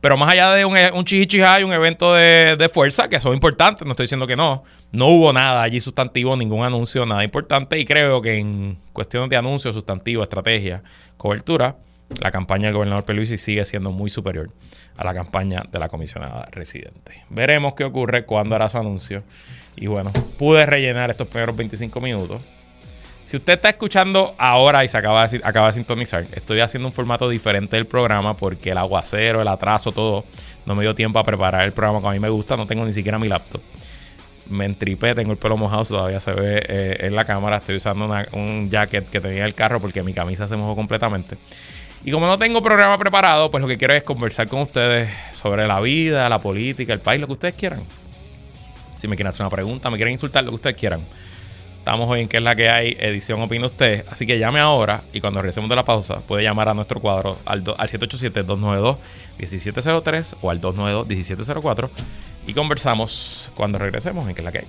[0.01, 3.85] Pero más allá de un, un hay un evento de, de, fuerza, que son importantes,
[3.85, 7.81] no estoy diciendo que no, no hubo nada allí sustantivo, ningún anuncio, nada importante.
[7.81, 10.85] Y creo que en cuestiones de anuncio, sustantivo, estrategia,
[11.17, 11.79] cobertura,
[12.21, 14.53] la campaña del gobernador Peluisi sigue siendo muy superior
[14.97, 17.25] a la campaña de la comisionada residente.
[17.29, 19.23] Veremos qué ocurre cuando hará su anuncio.
[19.77, 22.43] Y bueno, pude rellenar estos primeros 25 minutos.
[23.25, 26.93] Si usted está escuchando ahora y se acaba de, acaba de sintonizar, estoy haciendo un
[26.93, 30.25] formato diferente del programa porque el aguacero, el atraso, todo,
[30.65, 32.57] no me dio tiempo a preparar el programa que a mí me gusta.
[32.57, 33.61] No tengo ni siquiera mi laptop.
[34.49, 37.57] Me entripé, tengo el pelo mojado, todavía se ve eh, en la cámara.
[37.57, 41.37] Estoy usando un jacket que tenía en el carro porque mi camisa se mojó completamente.
[42.07, 45.67] Y como no tengo programa preparado, pues lo que quiero es conversar con ustedes sobre
[45.67, 47.81] la vida, la política, el país, lo que ustedes quieran.
[48.97, 51.01] Si me quieren hacer una pregunta, me quieren insultar, lo que ustedes quieran.
[51.79, 54.05] Estamos hoy en que es la que hay, edición Opina Usted.
[54.09, 57.39] Así que llame ahora y cuando regresemos de la pausa, puede llamar a nuestro cuadro
[57.45, 61.91] al, al 787-292-1703 o al 292-1704
[62.47, 64.67] y conversamos cuando regresemos en que es la que hay.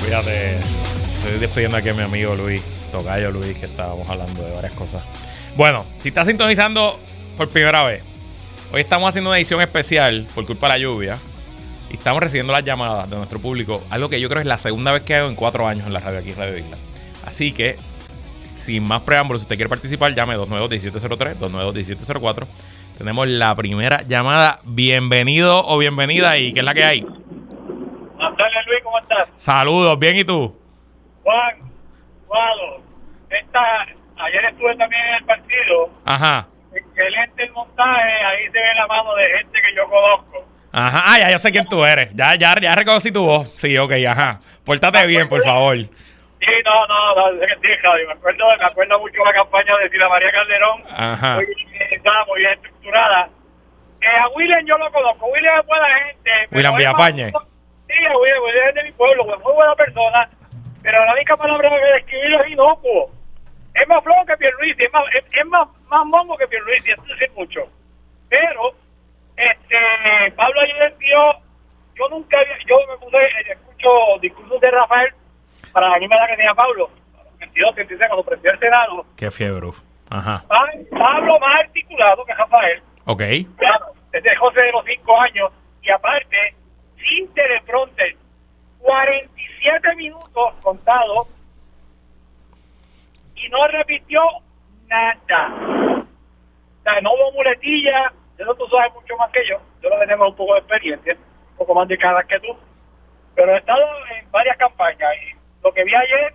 [0.00, 0.60] Cuídate.
[1.18, 2.62] Estoy despidiendo aquí a mi amigo Luis.
[2.88, 5.02] Tocayo Luis, que estábamos hablando de varias cosas.
[5.56, 6.98] Bueno, si estás sintonizando
[7.36, 8.02] por primera vez,
[8.72, 11.18] hoy estamos haciendo una edición especial por culpa de la lluvia.
[11.90, 14.92] Y estamos recibiendo las llamadas de nuestro público, algo que yo creo es la segunda
[14.92, 16.76] vez que hago en cuatro años en la radio aquí en Radio Isla.
[17.24, 17.76] Así que,
[18.52, 22.46] sin más preámbulos, si usted quiere participar, llame 292-1703, 292-1704.
[22.98, 24.60] Tenemos la primera llamada.
[24.64, 26.36] Bienvenido o bienvenida.
[26.36, 27.00] ¿Y qué es la que hay?
[28.38, 29.28] Buenas Luis, ¿cómo estás?
[29.36, 30.54] Saludos, bien, ¿y tú?
[31.22, 31.67] Juan,
[33.30, 33.86] esta,
[34.16, 35.90] ayer estuve también en el partido.
[36.04, 36.48] Ajá.
[36.72, 40.44] Excelente el montaje, ahí se ve la mano de gente que yo conozco.
[40.72, 42.14] Ajá, ah, ya yo sé quién tú eres.
[42.14, 43.48] Ya, ya, ya reconocí tu voz.
[43.54, 44.40] Sí, ok, ajá.
[44.64, 45.76] Pórtate bien, por favor.
[45.76, 50.08] Sí, no, no, no, sí, Javi, me acuerdo, me acuerdo mucho la campaña de Sila
[50.08, 50.82] María Calderón.
[50.90, 51.34] Ajá.
[51.36, 51.46] Muy,
[51.90, 53.28] estaba muy bien estructurada.
[54.00, 55.26] Eh, a William yo lo conozco.
[55.26, 56.30] William es buena gente.
[56.52, 57.30] William Villafañe.
[57.30, 60.28] Sí, William, William es de mi pueblo, muy buena persona
[60.82, 63.10] pero la única palabra que describirlo es inocuo.
[63.74, 67.34] Es más flojo que Pierluisi, es más, es, más, más mongo que Pierluisi, eso es
[67.34, 67.60] mucho.
[68.28, 68.72] Pero,
[69.36, 71.32] este, Pablo ayer envió,
[71.94, 73.88] yo nunca había, yo me puse, eh, escucho
[74.20, 75.12] discursos de Rafael
[75.72, 76.90] para la misma edad que tenía Pablo,
[77.38, 79.06] 22, 36, cuando presidió el Senado.
[79.16, 79.68] Qué fiebre,
[80.10, 80.44] ajá.
[80.90, 82.82] Pablo más articulado que Rafael.
[83.04, 83.22] Ok.
[83.56, 86.54] Claro, desde José de los 5 años, y aparte,
[86.96, 88.16] sin teleprompter,
[88.80, 91.28] 47 minutos contados
[93.34, 94.20] y no repitió
[94.86, 96.04] nada.
[96.78, 100.30] O sea, no hubo muletilla, eso tú sabes mucho más que yo, yo lo tenemos
[100.30, 102.56] un poco de experiencia, un poco más de cara que tú,
[103.34, 103.84] pero he estado
[104.16, 106.34] en varias campañas y lo que vi ayer,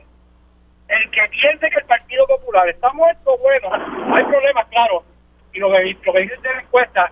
[0.89, 3.69] el que piense que el Partido Popular está muerto, bueno,
[4.15, 5.03] hay problemas, claro,
[5.53, 7.11] y lo que, lo que dice de la encuesta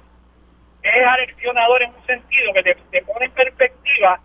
[0.84, 4.20] es aleccionador en un sentido que te, te pone en perspectiva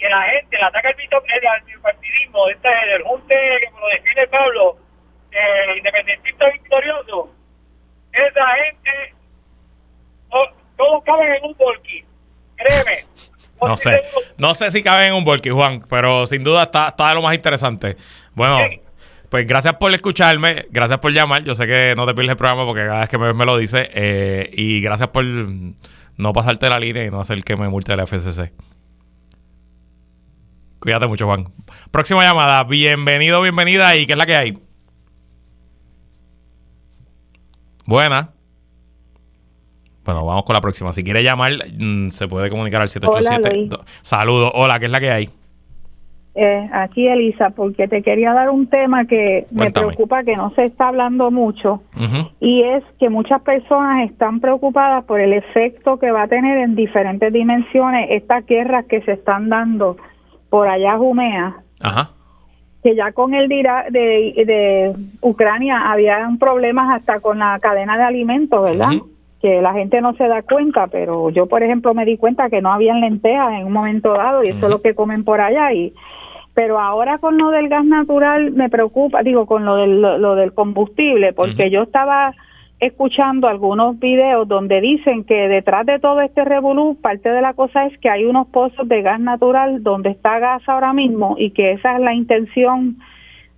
[0.00, 4.78] que la gente le ataca el, el bipartidismo, este, el junte que lo define Pablo,
[5.30, 7.30] eh, independentista victorioso,
[8.12, 9.14] esa gente,
[10.76, 12.04] todos caben en un volky,
[12.56, 13.04] créeme.
[13.62, 14.00] No sé,
[14.38, 17.22] no sé si caben en un volky, Juan, pero sin duda está, está de lo
[17.22, 17.96] más interesante.
[18.32, 18.58] Bueno,
[19.28, 21.44] pues gracias por escucharme, gracias por llamar.
[21.44, 23.58] Yo sé que no te pierdes el programa porque cada vez que me, me lo
[23.58, 23.90] dice.
[23.92, 28.00] Eh, y gracias por no pasarte la línea y no hacer que me multe el
[28.06, 28.50] FCC.
[30.80, 31.44] Cuídate mucho, Juan.
[31.90, 32.64] Próxima llamada.
[32.64, 33.94] Bienvenido, bienvenida.
[33.96, 34.58] ¿Y qué es la que hay?
[37.84, 38.30] Buena.
[40.04, 40.92] Bueno, vamos con la próxima.
[40.92, 43.84] Si quiere llamar, mm, se puede comunicar al 787.
[44.00, 44.52] Saludos.
[44.54, 45.28] Hola, ¿qué es la que hay?
[46.34, 50.66] Eh, aquí Elisa, porque te quería dar un tema que me preocupa que no se
[50.66, 51.82] está hablando mucho
[52.38, 56.76] y es que muchas personas están preocupadas por el efecto que va a tener en
[56.76, 59.96] diferentes dimensiones estas guerras que se están dando
[60.50, 61.56] por allá Jumea,
[62.82, 68.62] que ya con el de, de, Ucrania había problemas hasta con la cadena de alimentos,
[68.62, 68.90] ¿verdad?
[69.40, 72.60] Que la gente no se da cuenta, pero yo, por ejemplo, me di cuenta que
[72.60, 75.72] no habían lentejas en un momento dado y eso es lo que comen por allá
[75.72, 75.94] y
[76.52, 80.52] pero ahora con lo del gas natural me preocupa, digo, con lo del, lo, del
[80.52, 82.34] combustible, porque yo estaba
[82.80, 87.86] escuchando algunos videos donde dicen que detrás de todo este revolú, parte de la cosa
[87.86, 91.72] es que hay unos pozos de gas natural donde está gas ahora mismo y que
[91.72, 92.96] esa es la intención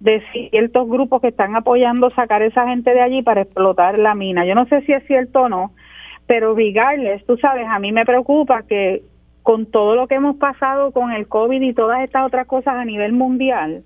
[0.01, 4.17] de ciertos grupos que están apoyando sacar a esa gente de allí para explotar la
[4.17, 4.45] mina.
[4.45, 5.71] Yo no sé si es cierto o no,
[6.27, 9.03] pero regardless, tú sabes, a mí me preocupa que
[9.45, 12.85] con todo lo que hemos pasado con el COVID y todas estas otras cosas a
[12.85, 13.85] nivel mundial,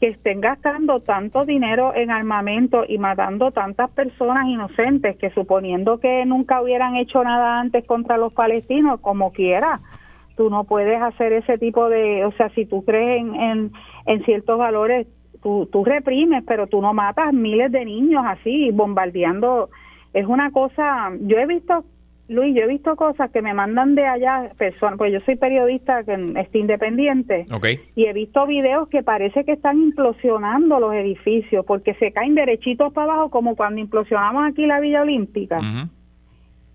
[0.00, 6.24] que estén gastando tanto dinero en armamento y matando tantas personas inocentes que suponiendo que
[6.24, 9.80] nunca hubieran hecho nada antes contra los palestinos, como quiera,
[10.36, 13.72] tú no puedes hacer ese tipo de, o sea, si tú crees en,
[14.06, 15.08] en, ciertos valores,
[15.42, 19.68] tú, tú reprimes, pero tú no matas miles de niños así, bombardeando.
[20.14, 21.84] Es una cosa, yo he visto
[22.28, 26.04] Luis, yo he visto cosas que me mandan de allá personas, pues yo soy periodista
[26.04, 27.46] que estoy independiente
[27.96, 32.92] y he visto videos que parece que están implosionando los edificios porque se caen derechitos
[32.92, 35.58] para abajo como cuando implosionamos aquí la Villa Olímpica.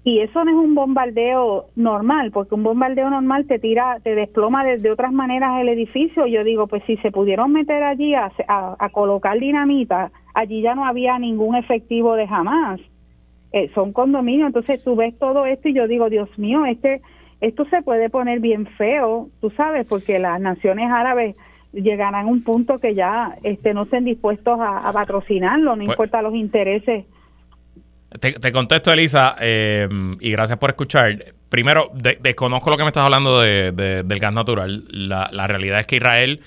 [0.06, 4.66] Y eso no es un bombardeo normal, porque un bombardeo normal te tira, te desploma
[4.66, 6.28] de, otras maneras el edificio.
[6.28, 10.86] Yo digo, pues si se pudieron meter allí a, a colocar dinamita, allí ya no
[10.86, 12.82] había ningún efectivo de jamás
[13.54, 17.02] eh, son condominios, entonces tú ves todo esto y yo digo, Dios mío, este
[17.40, 21.36] esto se puede poner bien feo, tú sabes, porque las naciones árabes
[21.74, 26.22] llegarán a un punto que ya este, no estén dispuestos a, patrocinarlo, no pues importa
[26.22, 27.06] los intereses.
[28.20, 29.90] Te, contesto, Elisa, eh,
[30.20, 31.34] y gracias por escuchar.
[31.50, 34.86] Primero, desconozco lo que me estás hablando de, del gas natural.
[34.90, 36.40] La, la realidad es que Israel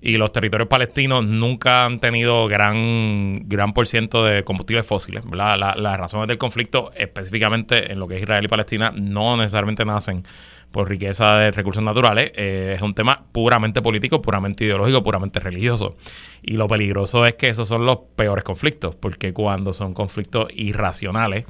[0.00, 5.24] y los territorios palestinos nunca han tenido gran, gran por ciento de combustibles fósiles.
[5.32, 10.24] las razones del conflicto, específicamente en lo que es Israel y Palestina, no necesariamente nacen
[10.70, 12.30] por riqueza de recursos naturales.
[12.36, 15.96] Eh, es un tema puramente político, puramente ideológico, puramente religioso.
[16.42, 21.44] Y lo peligroso es que esos son los peores conflictos, porque cuando son conflictos irracionales,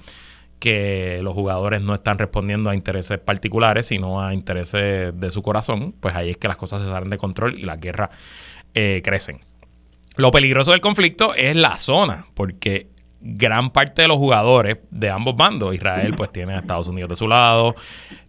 [0.58, 5.94] que los jugadores no están respondiendo a intereses particulares, sino a intereses de su corazón,
[6.00, 8.10] pues ahí es que las cosas se salen de control y las guerras
[8.74, 9.40] eh, crecen.
[10.16, 12.88] Lo peligroso del conflicto es la zona, porque
[13.20, 17.16] gran parte de los jugadores de ambos bandos, Israel pues tiene a Estados Unidos de
[17.16, 17.74] su lado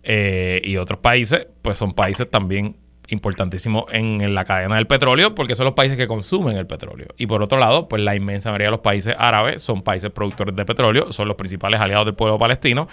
[0.04, 2.76] eh, y otros países, pues son países también
[3.10, 7.08] importantísimo en, la cadena del petróleo porque son los países que consumen el petróleo.
[7.18, 10.56] Y por otro lado, pues la inmensa mayoría de los países árabes son países productores
[10.56, 12.88] de petróleo, son los principales aliados del pueblo palestino.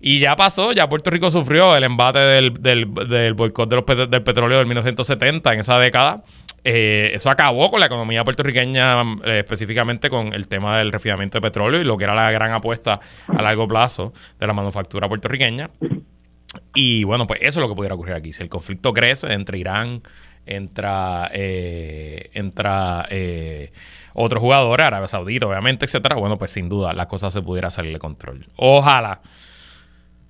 [0.00, 4.66] Y ya pasó, ya Puerto Rico sufrió el embate del, del, boicot del petróleo del
[4.66, 6.22] 1970 en esa década.
[6.62, 11.42] Eh, eso acabó con la economía puertorriqueña, eh, específicamente con el tema del refinamiento de
[11.42, 15.70] petróleo y lo que era la gran apuesta a largo plazo de la manufactura puertorriqueña.
[16.74, 18.32] Y bueno, pues eso es lo que pudiera ocurrir aquí.
[18.32, 20.02] Si el conflicto crece entre Irán,
[20.46, 23.72] entra, eh, entra eh,
[24.14, 27.92] otro jugador, Arabia Saudita, obviamente, etcétera, bueno, pues sin duda las cosas se pudiera salir
[27.92, 28.46] de control.
[28.56, 29.20] Ojalá,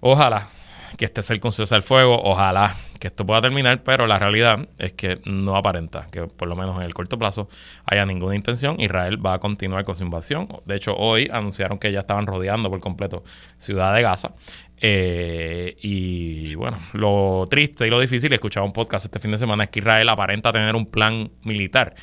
[0.01, 0.49] ojalá
[0.97, 4.69] que este sea el conceso del fuego, ojalá que esto pueda terminar, pero la realidad
[4.79, 7.49] es que no aparenta que por lo menos en el corto plazo
[7.85, 8.81] haya ninguna intención.
[8.81, 10.49] Israel va a continuar con su invasión.
[10.65, 13.23] De hecho, hoy anunciaron que ya estaban rodeando por completo
[13.59, 14.33] Ciudad de Gaza.
[14.81, 19.65] Eh, y bueno, lo triste y lo difícil, escuchaba un podcast este fin de semana,
[19.65, 21.95] es que Israel aparenta tener un plan militar.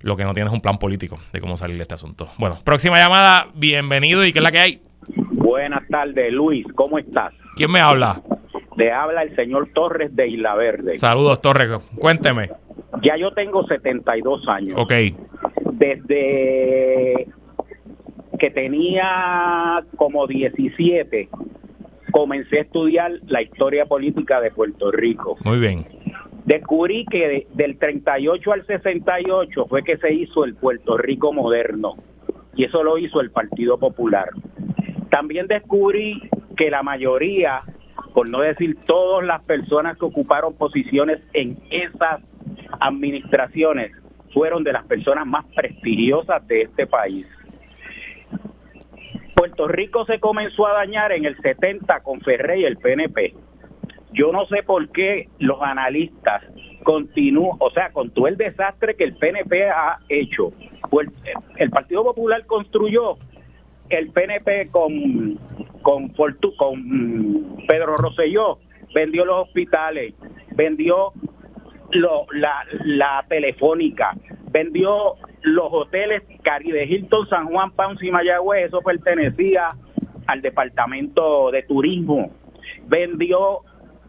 [0.00, 2.28] Lo que no tiene es un plan político de cómo salir de este asunto.
[2.38, 4.80] Bueno, próxima llamada, bienvenido y ¿qué es la que hay?
[5.32, 7.32] Buenas tardes, Luis, ¿cómo estás?
[7.56, 8.20] ¿Quién me habla?
[8.76, 10.98] Le habla el señor Torres de Isla Verde.
[10.98, 12.50] Saludos, Torres, cuénteme.
[13.02, 14.76] Ya yo tengo 72 años.
[14.76, 14.92] Ok.
[15.72, 17.26] Desde
[18.38, 21.28] que tenía como 17
[22.16, 25.36] comencé a estudiar la historia política de Puerto Rico.
[25.44, 25.86] Muy bien.
[26.46, 31.96] Descubrí que del 38 al 68 fue que se hizo el Puerto Rico moderno
[32.54, 34.30] y eso lo hizo el Partido Popular.
[35.10, 36.22] También descubrí
[36.56, 37.60] que la mayoría,
[38.14, 42.22] por no decir todas las personas que ocuparon posiciones en esas
[42.80, 43.92] administraciones,
[44.32, 47.26] fueron de las personas más prestigiosas de este país.
[49.36, 53.34] Puerto Rico se comenzó a dañar en el 70 con Ferrey y el PNP.
[54.12, 56.42] Yo no sé por qué los analistas
[56.84, 60.52] continúan, o sea, con todo el desastre que el PNP ha hecho,
[60.88, 61.08] pues,
[61.56, 63.18] el Partido Popular construyó
[63.90, 65.38] el PNP con
[65.82, 66.08] con,
[66.56, 68.58] con Pedro Rosselló,
[68.94, 70.14] vendió los hospitales,
[70.56, 71.12] vendió
[71.92, 74.12] la, la telefónica,
[74.50, 79.70] vendió los hoteles Caribe Hilton, San Juan, Ponce y Mayagüez, eso pertenecía
[80.26, 82.30] al departamento de turismo.
[82.86, 83.60] Vendió,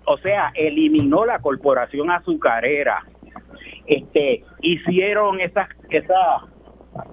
[0.05, 3.03] o sea, eliminó la corporación azucarera.
[3.85, 6.43] Este, hicieron esas, esas,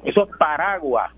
[0.05, 1.13] esos paraguas,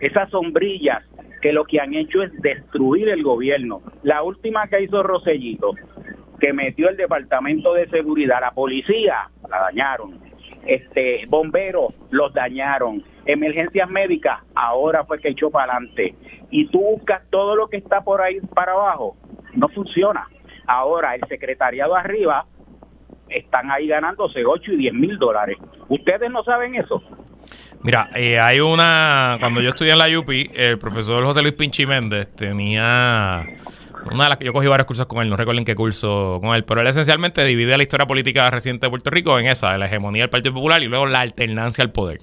[0.00, 1.02] esas sombrillas
[1.40, 3.82] que lo que han hecho es destruir el gobierno.
[4.02, 5.74] La última que hizo Rosellito,
[6.40, 10.26] que metió el departamento de seguridad, la policía, la dañaron
[10.66, 16.14] este bomberos los dañaron, emergencias médicas, ahora fue que echó para adelante.
[16.50, 19.16] Y tú buscas todo lo que está por ahí para abajo,
[19.54, 20.28] no funciona.
[20.66, 22.46] Ahora el secretariado arriba
[23.28, 25.56] están ahí ganándose 8 y 10 mil dólares.
[25.88, 27.02] ¿Ustedes no saben eso?
[27.82, 29.36] Mira, eh, hay una.
[29.38, 33.44] Cuando yo estudié en la UPI, el profesor José Luis Pinchi Méndez tenía.
[34.12, 36.54] Una de las yo cogí varios cursos con él, no recuerdo en qué curso con
[36.54, 39.86] él, pero él esencialmente divide la historia política reciente de Puerto Rico en esa, la
[39.86, 42.20] hegemonía del Partido Popular y luego la alternancia al poder.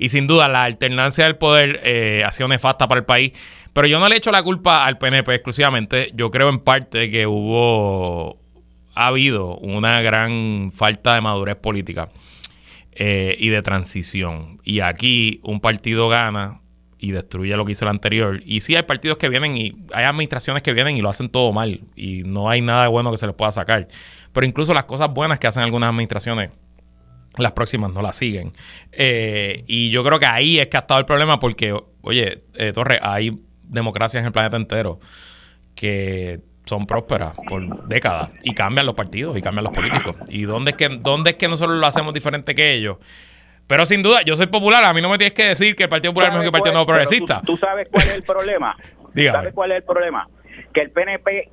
[0.00, 3.32] Y sin duda, la alternancia del poder eh, ha sido nefasta para el país.
[3.74, 6.10] Pero yo no le echo la culpa al PNP exclusivamente.
[6.14, 8.38] Yo creo en parte que hubo.
[8.94, 12.08] Ha habido una gran falta de madurez política
[12.92, 14.58] eh, y de transición.
[14.64, 16.59] Y aquí un partido gana
[17.00, 18.40] y destruye lo que hizo el anterior.
[18.44, 21.52] Y sí hay partidos que vienen y hay administraciones que vienen y lo hacen todo
[21.52, 21.80] mal.
[21.96, 23.88] Y no hay nada bueno que se les pueda sacar.
[24.32, 26.52] Pero incluso las cosas buenas que hacen algunas administraciones
[27.38, 28.52] las próximas no las siguen.
[28.92, 32.72] Eh, y yo creo que ahí es que ha estado el problema porque, oye, eh,
[32.72, 34.98] Torre, hay democracias en el planeta entero
[35.74, 40.16] que son prósperas por décadas y cambian los partidos y cambian los políticos.
[40.28, 42.98] ¿Y dónde es que, dónde es que nosotros lo hacemos diferente que ellos?
[43.70, 45.88] Pero sin duda, yo soy popular, a mí no me tienes que decir que el
[45.88, 47.40] Partido Popular es mejor que el Partido Nuevo Progresista.
[47.42, 48.76] Tú, sabes cuál es el problema?
[49.30, 50.28] ¿Sabes cuál es el problema?
[50.74, 51.48] Que el PNP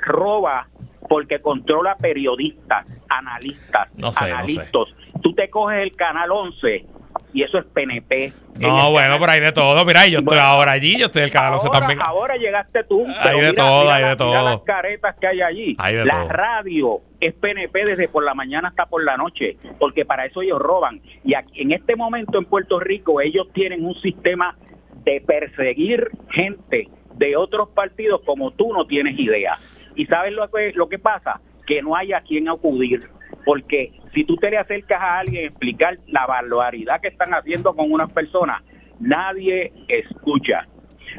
[0.00, 0.66] roba
[1.10, 4.70] porque controla periodistas, analistas, no sé, analistas.
[5.22, 6.86] Tú te coges el canal 11
[7.32, 8.32] y eso es PNP.
[8.58, 9.84] No, bueno, pero hay de todo.
[9.84, 12.00] Mira, yo estoy ahora allí, yo estoy el canal 11 también.
[12.02, 13.06] Ahora llegaste tú.
[13.20, 14.44] Hay de todo, hay de todo.
[14.44, 15.76] las caretas que hay allí.
[15.76, 20.42] la radio es PNP desde por la mañana hasta por la noche, porque para eso
[20.42, 21.00] ellos roban.
[21.24, 24.56] Y aquí, en este momento en Puerto Rico ellos tienen un sistema
[25.04, 29.56] de perseguir gente de otros partidos como tú no tienes idea.
[29.94, 31.40] ¿Y sabes lo que, lo que pasa?
[31.66, 33.08] Que no hay a quien acudir.
[33.44, 37.74] Porque si tú te le acercas a alguien a explicar la barbaridad que están haciendo
[37.74, 38.62] con unas personas,
[38.98, 40.66] nadie escucha.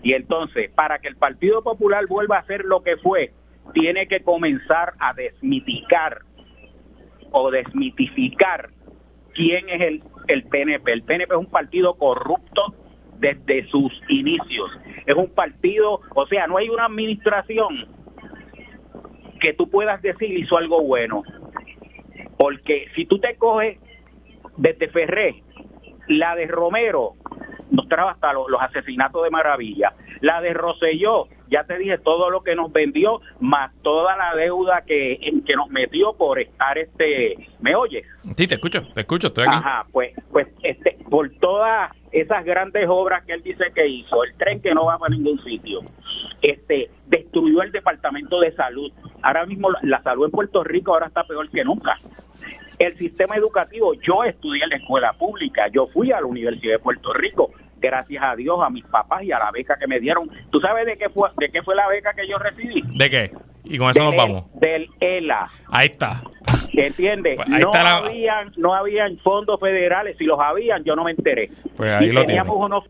[0.03, 3.31] Y entonces, para que el Partido Popular vuelva a ser lo que fue,
[3.73, 6.19] tiene que comenzar a desmiticar
[7.31, 8.69] o desmitificar
[9.33, 10.91] quién es el, el PNP.
[10.91, 12.75] El PNP es un partido corrupto
[13.19, 14.71] desde sus inicios.
[15.05, 17.87] Es un partido, o sea, no hay una administración
[19.39, 21.23] que tú puedas decir hizo algo bueno.
[22.41, 23.77] Porque si tú te coges
[24.57, 25.43] desde Ferré,
[26.07, 27.13] la de Romero
[27.69, 29.93] nos trajo hasta los, asesinatos de Maravilla.
[30.21, 34.81] La de Roselló, ya te dije todo lo que nos vendió, más toda la deuda
[34.87, 37.35] que, que nos metió por estar este.
[37.59, 38.07] ¿Me oyes?
[38.35, 39.57] Sí, te escucho, te escucho, estoy aquí.
[39.57, 44.35] Ajá, pues, pues este, por todas esas grandes obras que él dice que hizo, el
[44.37, 45.81] tren que no va para ningún sitio,
[46.41, 48.91] este, destruyó el departamento de salud.
[49.21, 51.97] Ahora mismo la salud en Puerto Rico ahora está peor que nunca
[52.81, 56.79] el sistema educativo, yo estudié en la escuela pública, yo fui a la Universidad de
[56.79, 60.29] Puerto Rico, gracias a Dios, a mis papás y a la beca que me dieron.
[60.49, 62.81] ¿Tú sabes de qué fue, de qué fue la beca que yo recibí?
[62.95, 63.31] ¿De qué?
[63.63, 64.45] Y con eso nos vamos.
[64.59, 65.49] Del ELA.
[65.67, 66.23] Ahí está.
[66.73, 67.35] ¿Entiendes?
[67.35, 70.17] Pues no, habían, no habían fondos federales.
[70.17, 71.49] Si los habían, yo no me enteré.
[71.75, 72.85] Pues ahí lo teníamos unos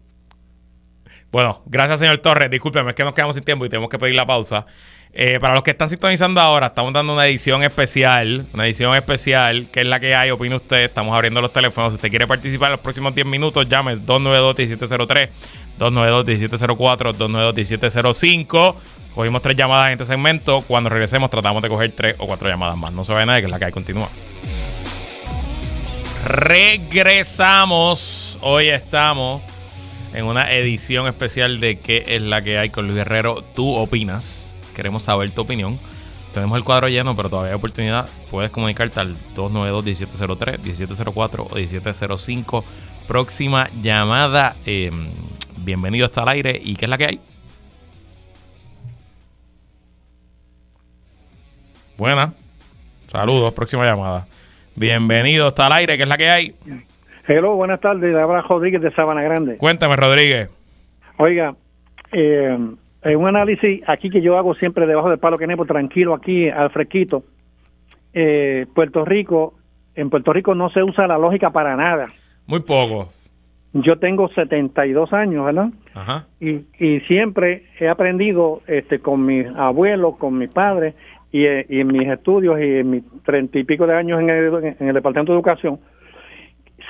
[1.32, 2.50] bueno, gracias, señor Torres.
[2.50, 4.66] Discúlpeme, es que nos quedamos sin tiempo y tenemos que pedir la pausa.
[5.14, 9.68] Eh, para los que están sintonizando ahora, estamos dando una edición especial, una edición especial,
[9.70, 10.86] que es la que hay, opina usted.
[10.86, 11.92] Estamos abriendo los teléfonos.
[11.92, 15.30] Si usted quiere participar en los próximos 10 minutos, llame 292-1703,
[15.80, 18.76] 292-1704, 292-1705.
[19.14, 20.62] Cogimos tres llamadas en este segmento.
[20.62, 22.94] Cuando regresemos, tratamos de coger tres o cuatro llamadas más.
[22.94, 23.72] No se vaya nadie, que es la que hay.
[23.74, 24.08] Continúa.
[26.26, 28.40] Regresamos.
[28.40, 29.42] Hoy estamos
[30.14, 33.44] en una edición especial de ¿Qué es la que hay con Luis Guerrero?
[33.54, 34.51] ¿Tú opinas?
[34.74, 35.80] Queremos saber tu opinión.
[36.34, 38.08] Tenemos el cuadro lleno, pero todavía hay oportunidad.
[38.30, 42.64] Puedes comunicarte al 292-1703, 1704 o 1705.
[43.08, 44.56] Próxima llamada.
[44.66, 45.10] Em,
[45.58, 46.60] bienvenido hasta el aire.
[46.64, 47.20] ¿Y qué es la que hay?
[51.98, 52.34] Buena.
[53.08, 53.54] Saludos.
[53.54, 54.26] Próxima llamada.
[54.76, 55.98] Bienvenido hasta el aire.
[55.98, 56.56] ¿Qué es la que hay?
[57.28, 58.16] Hello, buenas tardes.
[58.16, 59.58] Habla Rodríguez de Sabana Grande.
[59.58, 60.50] Cuéntame, Rodríguez.
[61.18, 61.56] Oiga,
[62.14, 62.58] eh,
[63.04, 66.50] en un análisis aquí que yo hago siempre debajo del palo que nepo, tranquilo aquí
[66.50, 67.24] al fresquito,
[68.14, 69.56] eh, Puerto Rico,
[69.96, 72.08] en Puerto Rico no se usa la lógica para nada.
[72.48, 73.10] Muy poco.
[73.74, 75.70] Yo tengo 72 años, ¿verdad?
[75.94, 76.28] Ajá.
[76.40, 80.94] Y, y siempre he aprendido este, con mis abuelos, con mis padres
[81.32, 84.30] y, eh, y en mis estudios y en mis treinta y pico de años en
[84.30, 85.80] el, en el Departamento de Educación,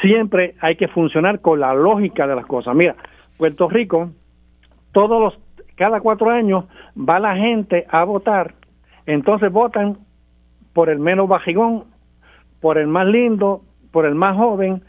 [0.01, 2.75] siempre hay que funcionar con la lógica de las cosas.
[2.75, 2.95] Mira,
[3.37, 4.09] Puerto Rico,
[4.91, 5.39] todos los,
[5.81, 6.65] cada cuatro años
[6.95, 8.53] va la gente a votar,
[9.07, 9.97] entonces votan
[10.73, 11.85] por el menos bajigón,
[12.59, 13.61] por el más lindo,
[13.91, 14.83] por el más joven,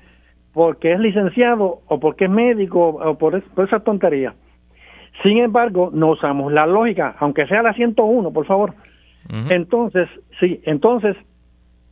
[0.52, 4.34] porque es licenciado o porque es médico o por, por esa tontería.
[5.22, 8.74] Sin embargo, no usamos la lógica, aunque sea la 101, por favor.
[9.48, 11.16] Entonces, sí, entonces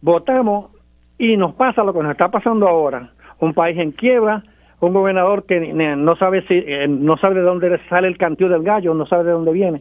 [0.02, 0.72] votamos
[1.16, 3.12] y nos pasa lo que nos está pasando ahora.
[3.38, 4.42] Un país en quiebra,
[4.80, 8.62] un gobernador que no sabe si eh, no sabe de dónde sale el cantío del
[8.62, 9.80] gallo, no sabe de dónde viene.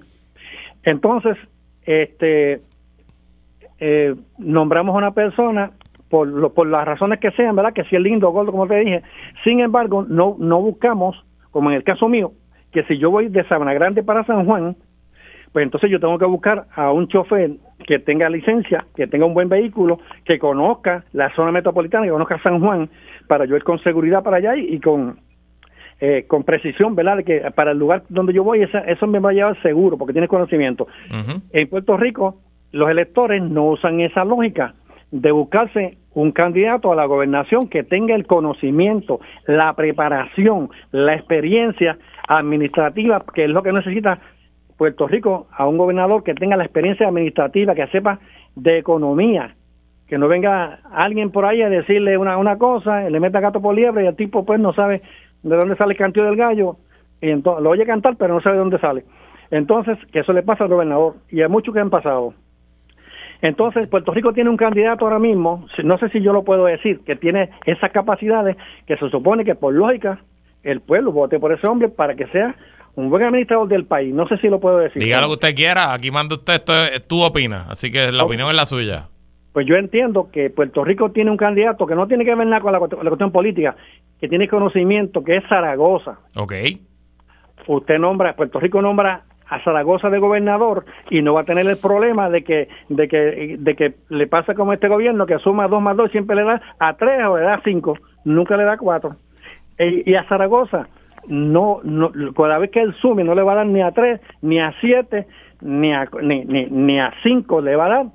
[0.83, 1.37] Entonces,
[1.83, 2.61] este
[3.79, 5.71] eh, nombramos a una persona
[6.09, 7.73] por, lo, por las razones que sean, ¿verdad?
[7.73, 9.03] Que si es lindo o gordo, como te dije.
[9.43, 12.31] Sin embargo, no, no buscamos, como en el caso mío,
[12.71, 14.75] que si yo voy de Sabana Grande para San Juan,
[15.51, 17.51] pues entonces yo tengo que buscar a un chofer
[17.87, 22.39] que tenga licencia, que tenga un buen vehículo, que conozca la zona metropolitana, que conozca
[22.43, 22.89] San Juan,
[23.29, 25.19] para yo ir con seguridad para allá y, con
[26.01, 27.23] eh, con precisión, ¿verdad?
[27.23, 30.27] que para el lugar donde yo voy, eso me va a llevar seguro, porque tiene
[30.27, 30.87] conocimiento.
[31.51, 32.37] En Puerto Rico,
[32.71, 34.73] los electores no usan esa lógica
[35.11, 41.97] de buscarse un candidato a la gobernación que tenga el conocimiento, la preparación, la experiencia
[42.27, 44.19] administrativa, que es lo que necesita
[44.77, 48.19] Puerto Rico, a un gobernador que tenga la experiencia administrativa, que sepa
[48.55, 49.55] de economía,
[50.09, 53.75] que no venga alguien por ahí a decirle una, una cosa, le meta gato por
[53.75, 55.03] liebre y el tipo pues no sabe
[55.43, 56.77] de dónde sale el canto del gallo,
[57.21, 59.05] y entonces lo oye cantar pero no sabe de dónde sale.
[59.51, 62.33] Entonces, que eso le pasa al gobernador, y hay muchos que han pasado.
[63.41, 66.99] Entonces, Puerto Rico tiene un candidato ahora mismo, no sé si yo lo puedo decir,
[67.05, 70.19] que tiene esas capacidades que se supone que por lógica
[70.63, 72.55] el pueblo vote por ese hombre para que sea
[72.95, 74.13] un buen administrador del país.
[74.13, 75.01] No sé si lo puedo decir.
[75.01, 78.23] Diga lo que usted quiera, aquí manda usted, esto es, tú opina, así que la
[78.23, 79.07] opinión es la suya.
[79.53, 82.61] Pues yo entiendo que Puerto Rico tiene un candidato que no tiene que ver nada
[82.61, 83.75] con la, cuestión política,
[84.19, 86.19] que tiene conocimiento, que es Zaragoza.
[86.35, 86.53] Ok.
[87.67, 91.77] Usted nombra, Puerto Rico nombra a Zaragoza de gobernador y no va a tener el
[91.77, 95.81] problema de que de que de que le pasa como este gobierno que suma dos
[95.81, 99.15] más dos siempre le da a tres o le da cinco nunca le da cuatro
[99.79, 100.87] e, y a Zaragoza
[101.27, 104.21] no, no cada vez que él sume no le va a dar ni a tres
[104.43, 105.25] ni a siete
[105.61, 108.05] ni a ni, ni, ni a cinco le va a dar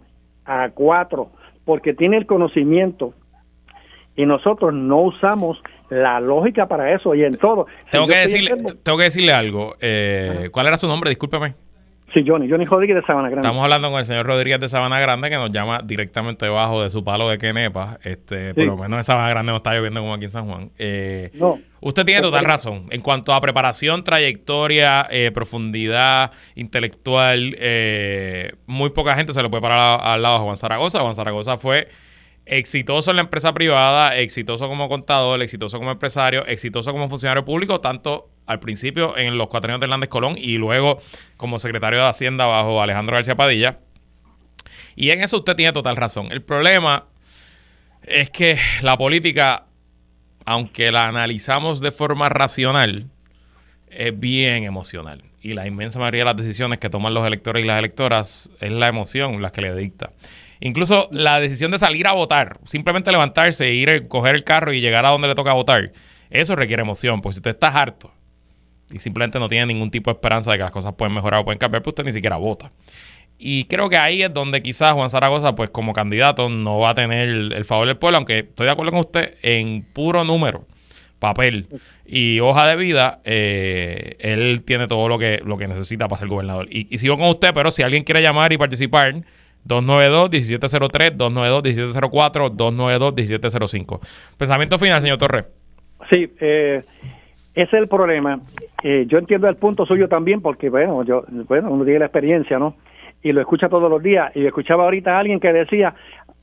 [0.45, 1.31] a cuatro
[1.65, 3.15] porque tiene el conocimiento
[4.17, 5.59] y nosotros no usamos
[5.91, 7.67] la lógica para eso y en todo.
[7.91, 9.75] Tengo, que, decirle, tengo que decirle algo.
[9.81, 11.11] Eh, ¿Cuál era su nombre?
[11.11, 11.55] Discúlpeme.
[12.15, 13.49] Sí, Johnny, Johnny Rodríguez de Sabana Grande.
[13.49, 16.89] Estamos hablando con el señor Rodríguez de Sabana Grande que nos llama directamente debajo de
[16.89, 17.99] su palo de Quenepa.
[18.05, 20.71] Este, Por lo menos en Sabana Grande no está lloviendo como aquí en San Juan.
[20.79, 21.59] Eh, no.
[21.81, 22.87] Usted tiene total razón.
[22.91, 27.57] En cuanto a preparación, trayectoria, eh, profundidad intelectual,
[28.67, 31.01] muy poca gente se le puede parar al lado de Juan Zaragoza.
[31.01, 31.89] Juan Zaragoza fue
[32.47, 37.81] exitoso en la empresa privada, exitoso como contador, exitoso como empresario, exitoso como funcionario público,
[37.81, 40.99] tanto al principio en los cuatro años de Hernández Colón y luego
[41.37, 43.79] como secretario de Hacienda bajo Alejandro García Padilla.
[44.97, 46.29] Y en eso usted tiene total razón.
[46.31, 47.07] El problema
[48.03, 49.65] es que la política,
[50.45, 53.07] aunque la analizamos de forma racional,
[53.89, 55.23] es bien emocional.
[55.41, 58.73] Y la inmensa mayoría de las decisiones que toman los electores y las electoras es
[58.73, 60.11] la emoción las que le dicta.
[60.65, 65.05] Incluso la decisión de salir a votar, simplemente levantarse, ir, coger el carro y llegar
[65.05, 65.93] a donde le toca votar,
[66.31, 68.11] eso requiere emoción, porque si usted está harto
[68.91, 71.45] y simplemente no tiene ningún tipo de esperanza de que las cosas pueden mejorar o
[71.45, 72.73] pueden cambiar, pues usted ni siquiera vota.
[73.37, 76.95] Y creo que ahí es donde quizás Juan Zaragoza, pues como candidato, no va a
[76.95, 80.65] tener el favor del pueblo, aunque estoy de acuerdo con usted, en puro número,
[81.19, 81.69] papel
[82.07, 86.29] y hoja de vida, eh, él tiene todo lo que, lo que necesita para ser
[86.29, 86.69] gobernador.
[86.71, 89.25] Y, y sigo con usted, pero si alguien quiere llamar y participar,
[89.67, 94.01] 292-1703, 292-1704, 292-1705.
[94.37, 95.47] Pensamiento final, señor Torres.
[96.11, 96.83] Sí, eh,
[97.55, 98.41] ese es el problema.
[98.83, 102.59] Eh, yo entiendo el punto suyo también, porque, bueno, yo, bueno, uno tiene la experiencia,
[102.59, 102.75] ¿no?
[103.23, 104.31] Y lo escucha todos los días.
[104.37, 105.95] Y escuchaba ahorita a alguien que decía,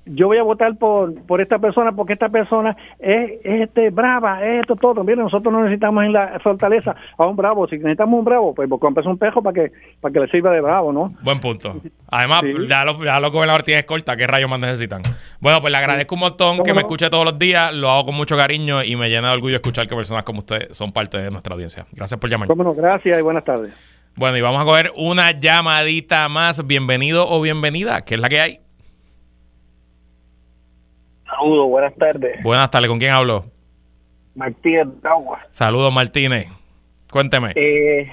[0.05, 4.61] yo voy a votar por, por esta persona porque esta persona es, este brava, es
[4.61, 5.03] esto todo.
[5.03, 7.67] Miren, nosotros no necesitamos en la fortaleza a un bravo.
[7.67, 10.61] Si necesitamos un bravo, pues compres un pejo para que para que le sirva de
[10.61, 11.13] bravo, ¿no?
[11.23, 11.75] Buen punto.
[12.09, 15.01] Además, ya, los, ya los gobernadores tienen escolta, ¿qué rayos más necesitan?
[15.39, 18.15] Bueno, pues le agradezco un montón que me escuche todos los días, lo hago con
[18.15, 21.29] mucho cariño y me llena de orgullo escuchar que personas como usted son parte de
[21.29, 21.85] nuestra audiencia.
[21.91, 22.47] Gracias por llamar.
[22.47, 23.73] Bueno, gracias y buenas tardes.
[24.15, 26.65] Bueno, y vamos a coger una llamadita más.
[26.67, 28.59] Bienvenido o bienvenida, que es la que hay.
[31.41, 32.43] Saludos, buenas tardes.
[32.43, 33.43] Buenas tardes, ¿con quién hablo?
[34.35, 35.39] Martínez Agua.
[35.49, 36.45] Saludos, Martínez.
[37.11, 37.53] Cuénteme.
[37.55, 38.07] Eh,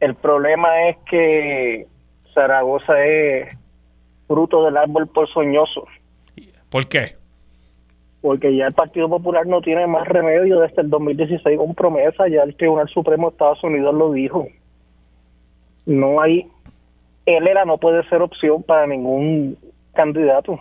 [0.00, 1.86] el problema es que
[2.34, 3.56] Zaragoza es
[4.28, 5.86] fruto del árbol porzoñoso.
[6.68, 7.16] ¿Por qué?
[8.20, 12.42] Porque ya el Partido Popular no tiene más remedio desde el 2016 con promesa, ya
[12.42, 14.46] el Tribunal Supremo de Estados Unidos lo dijo.
[15.86, 16.46] No hay,
[17.24, 19.56] él era no puede ser opción para ningún
[19.94, 20.60] candidato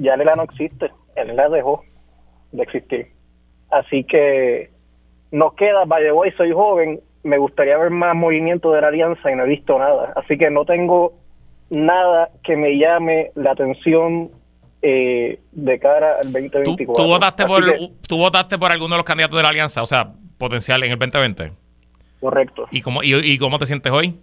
[0.00, 0.90] ya Lela no existe.
[1.14, 1.84] el ELA dejó
[2.52, 3.06] de existir.
[3.70, 4.70] Así que
[5.30, 9.44] nos queda, way, soy joven, me gustaría ver más movimiento de la alianza y no
[9.44, 10.12] he visto nada.
[10.16, 11.12] Así que no tengo
[11.68, 14.30] nada que me llame la atención
[14.82, 16.94] eh, de cara al 2024.
[16.94, 17.62] ¿Tú, votaste por,
[18.08, 20.98] ¿Tú votaste por alguno de los candidatos de la alianza, o sea, potencial en el
[20.98, 21.52] 2020?
[22.20, 22.66] Correcto.
[22.70, 24.18] ¿Y cómo, y, cómo te sientes hoy?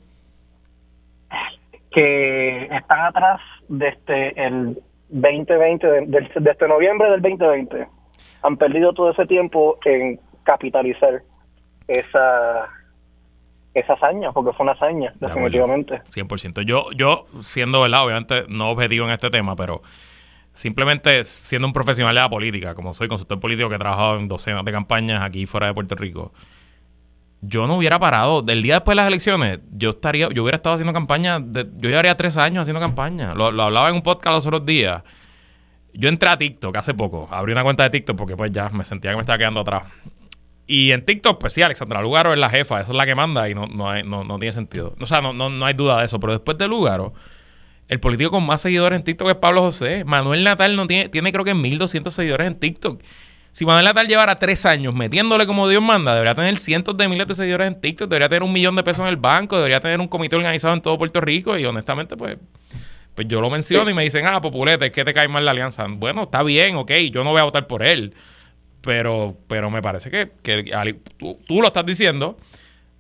[1.92, 4.78] Que están atrás desde el
[5.10, 7.88] 2020, desde noviembre del 2020.
[8.44, 11.22] Han perdido todo ese tiempo en capitalizar
[11.88, 12.70] esa
[13.80, 16.02] esa hazaña, porque fue una hazaña, definitivamente.
[16.12, 16.64] 100%.
[16.64, 18.06] Yo, yo siendo, ¿verdad?
[18.06, 19.82] Obviamente no objetivo en este tema, pero
[20.52, 24.28] simplemente siendo un profesional de la política, como soy consultor político que he trabajado en
[24.28, 26.32] docenas de campañas aquí fuera de Puerto Rico,
[27.42, 28.42] yo no hubiera parado.
[28.42, 32.16] Del día después de las elecciones, yo estaría, yo hubiera estado haciendo campaña, yo llevaría
[32.18, 33.34] tres años haciendo campaña.
[33.34, 35.04] Lo, lo, hablaba en un podcast los otros días.
[35.94, 38.86] Yo entré a TikTok hace poco, abrí una cuenta de TikTok porque pues ya me
[38.86, 39.84] sentía que me estaba quedando atrás.
[40.68, 43.50] Y en TikTok, pues sí, Alexandra Lugaro es la jefa, eso es la que manda
[43.50, 44.96] y no, no, no, no tiene sentido.
[45.00, 47.14] O sea, no, no, no hay duda de eso, pero después de Lugaro
[47.88, 50.04] el político con más seguidores en TikTok es Pablo José.
[50.04, 53.02] Manuel Natal no tiene, tiene creo que 1.200 seguidores en TikTok.
[53.58, 57.26] Si Manuel Natal llevara tres años metiéndole como Dios manda, debería tener cientos de miles
[57.26, 60.00] de seguidores en TikTok, debería tener un millón de pesos en el banco, debería tener
[60.00, 62.38] un comité organizado en todo Puerto Rico y honestamente pues,
[63.16, 65.50] pues yo lo menciono y me dicen, ah, populete, es que te cae mal la
[65.50, 65.88] alianza.
[65.90, 68.14] Bueno, está bien, ok, yo no voy a votar por él,
[68.82, 70.28] pero, pero me parece que,
[71.18, 72.38] tú, tú lo estás diciendo,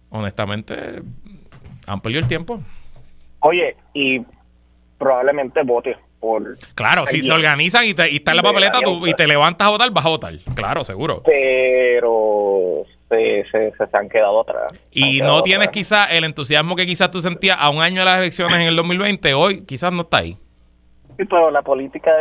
[0.09, 1.03] honestamente,
[1.85, 2.63] han perdido el tiempo.
[3.41, 4.25] Oye, y
[4.97, 5.95] probablemente vote
[6.27, 6.57] por...
[6.75, 9.67] Claro, si se organizan y, te, y está en la papeleta tú, y te levantas
[9.67, 10.33] a votar, vas a votar.
[10.55, 11.21] Claro, seguro.
[11.25, 14.73] Pero se, se, se, han quedado atrás.
[14.91, 18.19] Y no tienes quizás el entusiasmo que quizás tú sentías a un año de las
[18.19, 20.37] elecciones en el 2020, hoy quizás no está ahí.
[21.17, 22.11] Sí, pero la política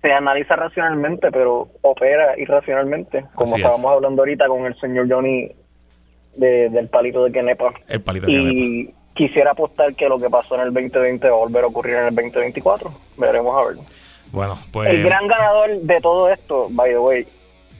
[0.00, 5.50] se analiza racionalmente, pero opera irracionalmente, como estábamos hablando ahorita con el señor Johnny
[6.36, 7.74] del palito de Kenepa.
[7.88, 11.38] El palito de y, quisiera apostar que lo que pasó en el 2020 va a
[11.38, 12.92] volver a ocurrir en el 2024.
[13.16, 13.76] Veremos a ver.
[14.32, 14.90] Bueno, pues.
[14.90, 17.26] El gran ganador de todo esto, by the way,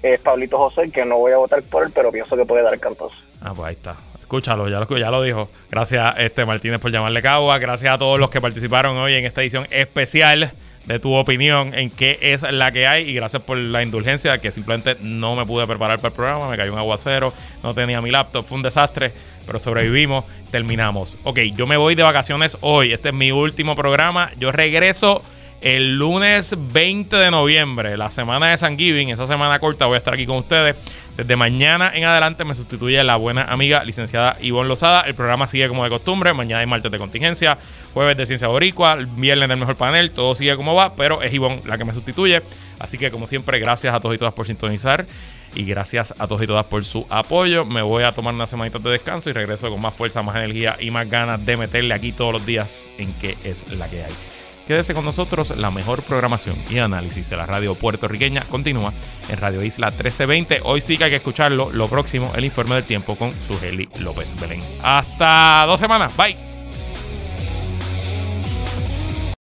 [0.03, 2.79] es Pablito José, que no voy a votar por él, pero pienso que puede dar
[2.79, 3.15] cantazo.
[3.41, 3.97] Ah, pues ahí está.
[4.19, 5.49] Escúchalo, ya lo, ya lo dijo.
[5.71, 7.59] Gracias, este Martínez, por llamarle Cagua.
[7.59, 10.53] Gracias a todos los que participaron hoy en esta edición especial
[10.91, 14.51] de tu opinión en qué es la que hay y gracias por la indulgencia que
[14.51, 17.33] simplemente no me pude preparar para el programa, me cayó un aguacero,
[17.63, 19.13] no tenía mi laptop, fue un desastre,
[19.47, 21.17] pero sobrevivimos, terminamos.
[21.23, 25.23] Ok, yo me voy de vacaciones hoy, este es mi último programa, yo regreso
[25.61, 29.99] el lunes 20 de noviembre, la semana de San Giving, esa semana corta voy a
[29.99, 30.75] estar aquí con ustedes.
[31.17, 35.03] Desde mañana en adelante me sustituye la buena amiga licenciada Ivonne Lozada.
[35.03, 36.33] El programa sigue como de costumbre.
[36.33, 37.59] Mañana hay martes de contingencia,
[37.93, 40.13] jueves de ciencia boricua, viernes del mejor panel.
[40.13, 42.43] Todo sigue como va, pero es Ivonne la que me sustituye.
[42.79, 45.07] Así que como siempre, gracias a todos y todas por sintonizar.
[45.55, 47.65] Y gracias a todos y todas por su apoyo.
[47.65, 50.77] Me voy a tomar una semanita de descanso y regreso con más fuerza, más energía
[50.79, 54.40] y más ganas de meterle aquí todos los días en qué es la que hay.
[54.71, 58.93] Quédese con nosotros, la mejor programación y análisis de la radio puertorriqueña continúa
[59.29, 60.61] en Radio Isla 1320.
[60.63, 61.73] Hoy sí que hay que escucharlo.
[61.73, 64.63] Lo próximo, el informe del tiempo con Sugeli López Belén.
[64.81, 66.17] Hasta dos semanas.
[66.17, 66.50] Bye.